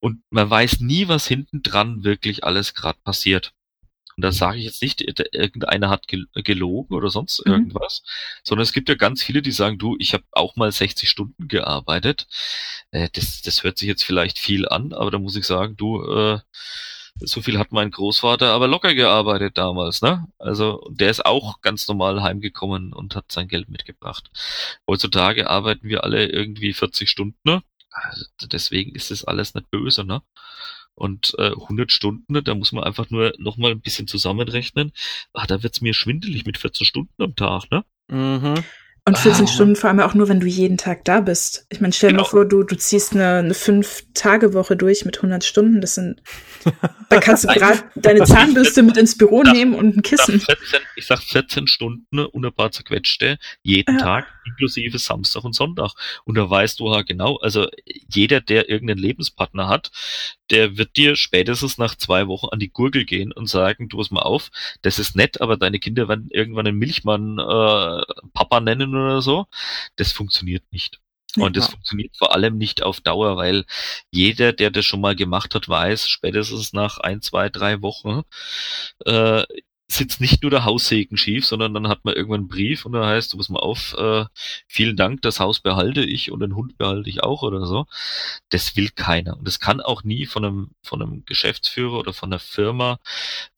[0.00, 3.52] Und man weiß nie, was hinten dran wirklich alles gerade passiert.
[4.16, 5.00] Und da sage ich jetzt nicht,
[5.32, 7.52] irgendeiner hat gelogen oder sonst mhm.
[7.52, 8.02] irgendwas,
[8.42, 11.48] sondern es gibt ja ganz viele, die sagen, du, ich habe auch mal 60 Stunden
[11.48, 12.26] gearbeitet.
[12.90, 16.02] Äh, das, das hört sich jetzt vielleicht viel an, aber da muss ich sagen, du,
[16.04, 16.40] äh,
[17.20, 20.26] so viel hat mein Großvater aber locker gearbeitet damals, ne?
[20.38, 24.30] Also der ist auch ganz normal heimgekommen und hat sein Geld mitgebracht.
[24.88, 27.62] Heutzutage arbeiten wir alle irgendwie 40 Stunden, ne?
[27.90, 30.22] Also deswegen ist das alles nicht böse, ne?
[30.94, 34.92] Und äh, 100 Stunden, da muss man einfach nur noch mal ein bisschen zusammenrechnen.
[35.32, 37.84] Ah, da wird's mir schwindelig mit 14 Stunden am Tag, ne?
[38.08, 38.62] Mhm.
[39.04, 39.48] Und 14 ah.
[39.48, 41.66] Stunden vor allem auch nur, wenn du jeden Tag da bist.
[41.70, 42.22] Ich meine, stell dir genau.
[42.22, 45.80] mal vor, du, du ziehst eine, eine Fünf-Tage-Woche durch mit 100 Stunden.
[45.80, 46.22] Das sind,
[47.08, 50.36] da kannst du gerade deine Zahnbürste mit ins Büro das, nehmen und ein Kissen.
[50.36, 54.04] Ich sag 14, ich sag 14 Stunden wunderbar zerquetschte, jeden ja.
[54.04, 55.92] Tag, inklusive Samstag und Sonntag.
[56.24, 57.68] Und da weißt du ja genau, also
[58.08, 59.90] jeder, der irgendeinen Lebenspartner hat,
[60.50, 64.10] der wird dir spätestens nach zwei Wochen an die Gurgel gehen und sagen, du pass
[64.10, 64.50] mal auf,
[64.82, 68.02] das ist nett, aber deine Kinder werden irgendwann einen Milchmann äh,
[68.34, 69.46] Papa nennen oder so.
[69.96, 71.00] Das funktioniert nicht.
[71.38, 73.64] Und das funktioniert vor allem nicht auf Dauer, weil
[74.10, 78.22] jeder, der das schon mal gemacht hat, weiß, spätestens nach ein, zwei, drei Wochen
[79.06, 79.44] äh,
[79.96, 83.06] sitzt nicht nur der Haussegen schief, sondern dann hat man irgendwann einen Brief und da
[83.06, 84.24] heißt, du musst mal auf, äh,
[84.66, 87.86] vielen Dank, das Haus behalte ich und den Hund behalte ich auch oder so.
[88.50, 89.36] Das will keiner.
[89.36, 92.98] Und das kann auch nie von einem, von einem Geschäftsführer oder von einer Firma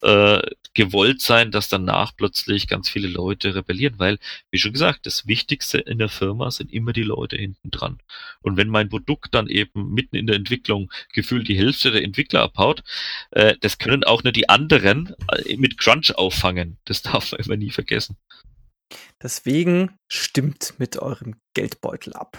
[0.01, 0.41] äh,
[0.73, 4.19] gewollt sein, dass danach plötzlich ganz viele Leute rebellieren, weil,
[4.51, 7.99] wie schon gesagt, das Wichtigste in der Firma sind immer die Leute hinten dran.
[8.41, 12.41] Und wenn mein Produkt dann eben mitten in der Entwicklung gefühlt die Hälfte der Entwickler
[12.41, 12.83] abhaut,
[13.31, 16.77] äh, das können auch nur die anderen äh, mit Crunch auffangen.
[16.85, 18.17] Das darf man immer nie vergessen.
[19.21, 22.37] Deswegen stimmt mit eurem Geldbeutel ab.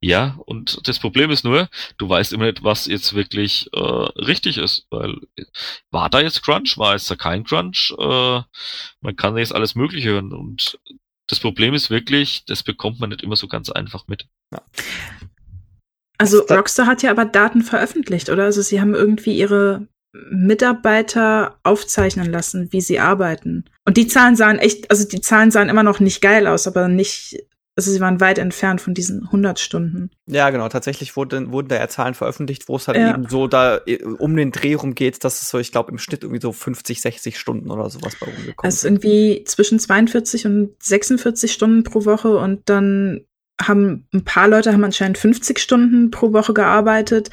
[0.00, 4.58] Ja, und das Problem ist nur, du weißt immer nicht, was jetzt wirklich äh, richtig
[4.58, 5.16] ist, weil
[5.90, 8.42] war da jetzt Crunch, war jetzt da kein Crunch, äh,
[9.00, 10.78] man kann jetzt alles Mögliche hören und
[11.26, 14.26] das Problem ist wirklich, das bekommt man nicht immer so ganz einfach mit.
[14.52, 14.62] Ja.
[16.18, 18.44] Also Rockstar hat ja aber Daten veröffentlicht, oder?
[18.44, 23.64] Also sie haben irgendwie ihre Mitarbeiter aufzeichnen lassen, wie sie arbeiten.
[23.84, 26.88] Und die Zahlen sahen echt, also die Zahlen sahen immer noch nicht geil aus, aber
[26.88, 27.46] nicht,
[27.76, 30.10] also sie waren weit entfernt von diesen 100 Stunden.
[30.26, 30.68] Ja, genau.
[30.68, 33.10] Tatsächlich wurden, wurden da ja Zahlen veröffentlicht, wo es halt ja.
[33.10, 35.98] eben so da äh, um den Dreh rum geht, dass es so, ich glaube, im
[35.98, 38.84] Schnitt irgendwie so 50, 60 Stunden oder sowas bei rumgekommen ist.
[38.84, 43.24] Also irgendwie zwischen 42 und 46 Stunden pro Woche und dann
[43.60, 47.30] haben ein paar Leute haben anscheinend 50 Stunden pro Woche gearbeitet,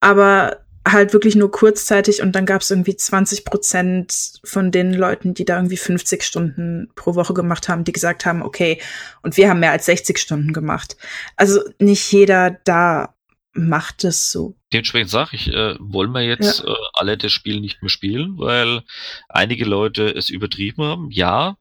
[0.00, 5.34] aber halt wirklich nur kurzzeitig und dann gab es irgendwie 20 Prozent von den Leuten,
[5.34, 8.80] die da irgendwie 50 Stunden pro Woche gemacht haben, die gesagt haben, okay,
[9.22, 10.96] und wir haben mehr als 60 Stunden gemacht.
[11.36, 13.14] Also nicht jeder da
[13.52, 14.56] macht es so.
[14.72, 16.72] Dementsprechend sage ich, äh, wollen wir jetzt ja.
[16.72, 18.82] äh, alle das Spiel nicht mehr spielen, weil
[19.28, 21.10] einige Leute es übertrieben haben.
[21.10, 21.56] Ja,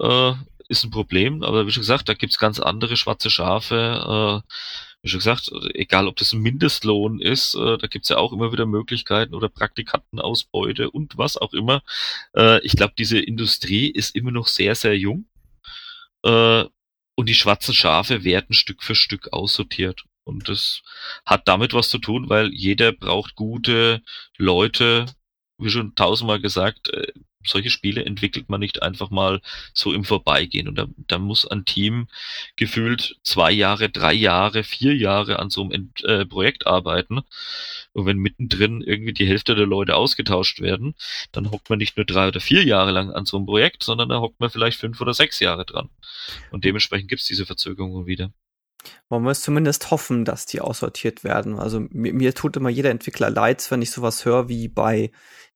[0.00, 0.32] äh,
[0.68, 4.42] ist ein Problem, aber wie schon gesagt, da gibt's ganz andere schwarze Schafe.
[4.44, 4.48] Äh,
[5.02, 8.52] wie schon gesagt, egal ob das ein Mindestlohn ist, äh, da gibt's ja auch immer
[8.52, 11.82] wieder Möglichkeiten oder Praktikantenausbeute und was auch immer.
[12.34, 15.26] Äh, ich glaube, diese Industrie ist immer noch sehr, sehr jung.
[16.24, 16.64] Äh,
[17.14, 20.04] und die schwarzen Schafe werden Stück für Stück aussortiert.
[20.24, 20.82] Und das
[21.24, 24.02] hat damit was zu tun, weil jeder braucht gute
[24.36, 25.06] Leute,
[25.58, 27.12] wie schon tausendmal gesagt, äh,
[27.48, 29.40] solche Spiele entwickelt man nicht einfach mal
[29.72, 30.68] so im Vorbeigehen.
[30.68, 32.08] Und da, da muss ein Team
[32.56, 37.20] gefühlt zwei Jahre, drei Jahre, vier Jahre an so einem Ent äh, Projekt arbeiten.
[37.92, 40.94] Und wenn mittendrin irgendwie die Hälfte der Leute ausgetauscht werden,
[41.32, 44.08] dann hockt man nicht nur drei oder vier Jahre lang an so einem Projekt, sondern
[44.08, 45.88] da hockt man vielleicht fünf oder sechs Jahre dran.
[46.50, 48.32] Und dementsprechend gibt's diese Verzögerungen wieder.
[49.08, 51.58] Man muss zumindest hoffen, dass die aussortiert werden.
[51.58, 55.10] Also mir, mir tut immer jeder Entwickler leid, wenn ich sowas höre wie bei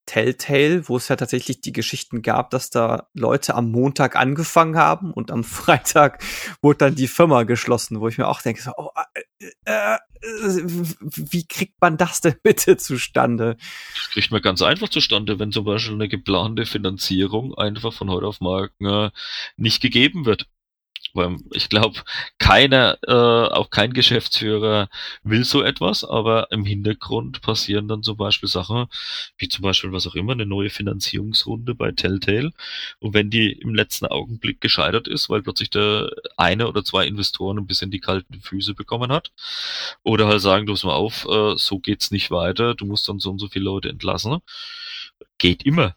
[0.06, 5.12] Telltale, wo es ja tatsächlich die Geschichten gab, dass da Leute am Montag angefangen haben
[5.12, 6.22] und am Freitag
[6.60, 11.46] wurde dann die Firma geschlossen, wo ich mir auch denke, so, oh, äh, äh, wie
[11.46, 13.56] kriegt man das denn bitte zustande?
[13.94, 18.26] Das kriegt man ganz einfach zustande, wenn zum Beispiel eine geplante Finanzierung einfach von heute
[18.26, 19.10] auf morgen äh,
[19.56, 20.46] nicht gegeben wird.
[21.52, 22.00] Ich glaube,
[22.38, 24.88] keiner, äh, auch kein Geschäftsführer
[25.22, 28.86] will so etwas, aber im Hintergrund passieren dann zum Beispiel Sachen,
[29.36, 32.52] wie zum Beispiel was auch immer, eine neue Finanzierungsrunde bei Telltale.
[32.98, 37.58] Und wenn die im letzten Augenblick gescheitert ist, weil plötzlich der eine oder zwei Investoren
[37.58, 39.32] ein bisschen die kalten Füße bekommen hat,
[40.02, 43.18] oder halt sagen, du musst mal auf, äh, so geht's nicht weiter, du musst dann
[43.18, 44.38] so und so viele Leute entlassen,
[45.38, 45.94] geht immer.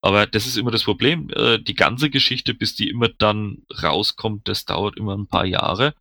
[0.00, 1.28] Aber das ist immer das Problem.
[1.34, 5.94] Äh, die ganze Geschichte, bis die immer dann rauskommt, das dauert immer ein paar Jahre.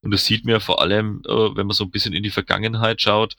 [0.00, 2.30] Und das sieht man ja vor allem, äh, wenn man so ein bisschen in die
[2.30, 3.36] Vergangenheit schaut,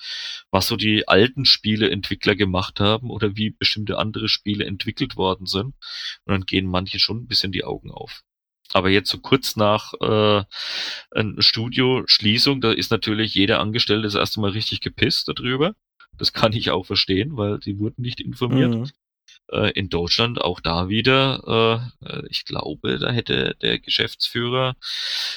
[0.51, 5.73] was so die alten Spieleentwickler gemacht haben oder wie bestimmte andere Spiele entwickelt worden sind.
[6.25, 8.23] Und dann gehen manche schon ein bisschen die Augen auf.
[8.71, 10.43] Aber jetzt so kurz nach äh,
[11.39, 15.75] Studio-Schließung, da ist natürlich jeder Angestellte das erste Mal richtig gepisst darüber.
[16.17, 18.71] Das kann ich auch verstehen, weil die wurden nicht informiert.
[18.71, 18.89] Mhm.
[19.51, 24.75] Äh, in Deutschland auch da wieder, äh, ich glaube, da hätte der Geschäftsführer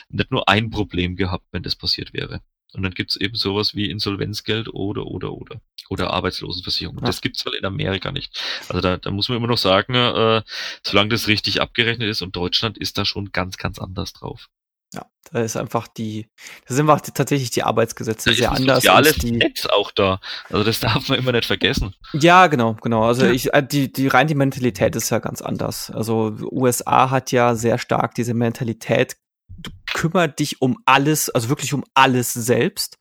[0.08, 2.40] nicht nur ein Problem gehabt, wenn das passiert wäre.
[2.72, 5.60] Und dann gibt's eben sowas wie Insolvenzgeld oder, oder, oder.
[5.88, 6.98] Oder Arbeitslosenversicherung.
[6.98, 7.06] Ja.
[7.06, 8.38] Das gibt's halt in Amerika nicht.
[8.68, 10.42] Also da, da muss man immer noch sagen, äh,
[10.82, 14.48] solange das richtig abgerechnet ist und Deutschland ist da schon ganz, ganz anders drauf.
[14.94, 16.28] Ja, da ist einfach die,
[16.66, 18.84] da sind einfach tatsächlich die Arbeitsgesetze da sehr ist anders.
[18.84, 20.20] Ja, die Netz auch da.
[20.50, 21.94] Also das darf man immer nicht vergessen.
[22.12, 23.04] Ja, genau, genau.
[23.04, 23.32] Also ja.
[23.32, 25.90] ich, äh, die, die rein die Mentalität ist ja ganz anders.
[25.90, 29.16] Also USA hat ja sehr stark diese Mentalität,
[29.58, 32.98] du kümmer dich um alles, also wirklich um alles selbst.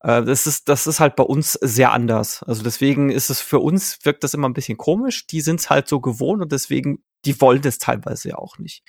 [0.00, 2.42] Äh, das ist, das ist halt bei uns sehr anders.
[2.42, 5.26] Also deswegen ist es für uns wirkt das immer ein bisschen komisch.
[5.26, 8.82] Die sind es halt so gewohnt und deswegen, die wollen das teilweise ja auch nicht.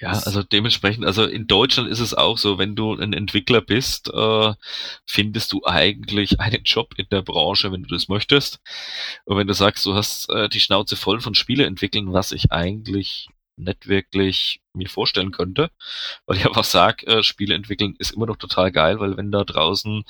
[0.00, 4.08] Ja, also dementsprechend, also in Deutschland ist es auch so, wenn du ein Entwickler bist,
[4.12, 4.54] äh,
[5.06, 8.60] findest du eigentlich einen Job in der Branche, wenn du das möchtest.
[9.24, 12.52] Und wenn du sagst, du hast äh, die Schnauze voll von Spiele entwickeln, was ich
[12.52, 15.70] eigentlich nicht wirklich mir vorstellen könnte,
[16.26, 19.44] weil ich einfach sage, äh, Spiele entwickeln ist immer noch total geil, weil wenn da
[19.44, 20.04] draußen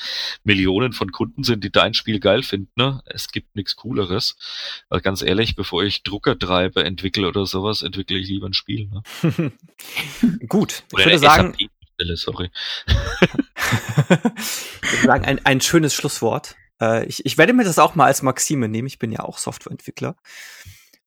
[0.44, 4.36] Millionen von Kunden sind, die dein Spiel geil finden, ne, es gibt nichts Cooleres.
[4.88, 8.88] Weil ganz ehrlich, bevor ich Druckertreiber entwickle oder sowas, entwickle ich lieber ein Spiel.
[8.88, 9.03] Ne?
[10.49, 11.57] Gut, ich würde sagen,
[12.14, 12.51] sorry.
[14.82, 16.57] ich würde sagen, ein, ein schönes Schlusswort.
[16.80, 18.86] Äh, ich, ich werde mir das auch mal als Maxime nehmen.
[18.86, 20.16] Ich bin ja auch Softwareentwickler.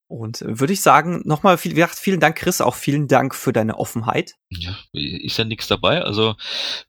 [0.09, 4.33] Und würde ich sagen, nochmal viel, vielen Dank, Chris, auch vielen Dank für deine Offenheit.
[4.49, 6.01] Ja, ist ja nichts dabei.
[6.01, 6.35] Also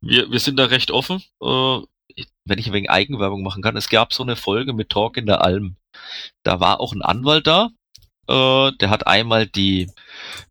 [0.00, 1.22] wir, wir sind da recht offen.
[1.42, 1.80] Äh,
[2.46, 5.26] wenn ich ein wenig Eigenwerbung machen kann, es gab so eine Folge mit Talk in
[5.26, 5.76] der Alm.
[6.44, 7.68] Da war auch ein Anwalt da,
[8.30, 9.88] äh, der hat einmal die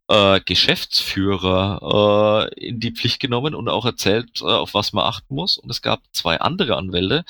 [0.09, 5.35] äh, Geschäftsführer äh, in die Pflicht genommen und auch erzählt, äh, auf was man achten
[5.35, 5.57] muss.
[5.57, 7.23] Und es gab zwei andere Anwälte,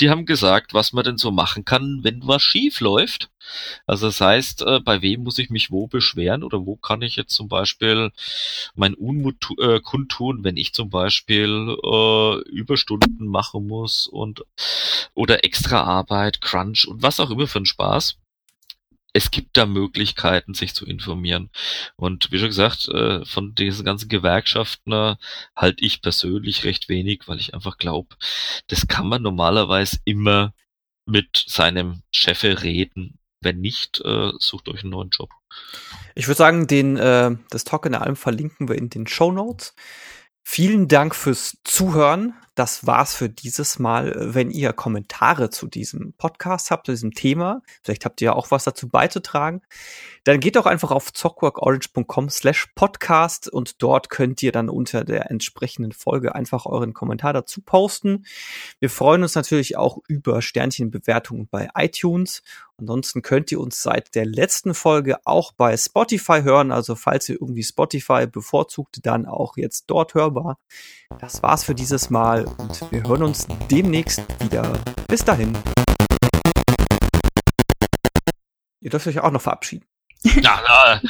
[0.00, 3.28] die haben gesagt, was man denn so machen kann, wenn was schief läuft.
[3.86, 7.16] Also das heißt, äh, bei wem muss ich mich wo beschweren oder wo kann ich
[7.16, 8.10] jetzt zum Beispiel
[8.74, 14.44] mein Unmut äh, kundtun, wenn ich zum Beispiel äh, Überstunden machen muss und
[15.14, 18.16] oder extra Arbeit, Crunch und was auch immer für einen Spaß
[19.12, 21.50] es gibt da Möglichkeiten, sich zu informieren.
[21.96, 25.16] Und wie schon gesagt, äh, von diesen ganzen Gewerkschaften äh,
[25.54, 28.16] halte ich persönlich recht wenig, weil ich einfach glaube,
[28.68, 30.54] das kann man normalerweise immer
[31.04, 33.18] mit seinem Chef reden.
[33.40, 35.30] Wenn nicht, äh, sucht euch einen neuen Job.
[36.14, 39.74] Ich würde sagen, den, das Talk in Alm verlinken wir in den Show Notes.
[40.42, 42.34] Vielen Dank fürs Zuhören.
[42.54, 44.14] Das war's für dieses Mal.
[44.34, 48.50] Wenn ihr Kommentare zu diesem Podcast habt, zu diesem Thema, vielleicht habt ihr ja auch
[48.50, 49.62] was dazu beizutragen,
[50.24, 55.30] dann geht doch einfach auf zockworkorange.com slash podcast und dort könnt ihr dann unter der
[55.30, 58.24] entsprechenden Folge einfach euren Kommentar dazu posten.
[58.78, 62.42] Wir freuen uns natürlich auch über Sternchenbewertungen bei iTunes.
[62.78, 66.72] Ansonsten könnt ihr uns seit der letzten Folge auch bei Spotify hören.
[66.72, 70.58] Also falls ihr irgendwie Spotify bevorzugt, dann auch jetzt dort hörbar.
[71.20, 74.72] Das war's für dieses Mal und wir hören uns demnächst wieder.
[75.08, 75.56] Bis dahin.
[78.80, 79.91] Ihr dürft euch auch noch verabschieden.
[80.42, 81.00] Ja, na,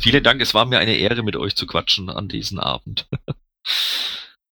[0.00, 3.06] vielen Dank, es war mir eine Ehre, mit euch zu quatschen an diesem Abend.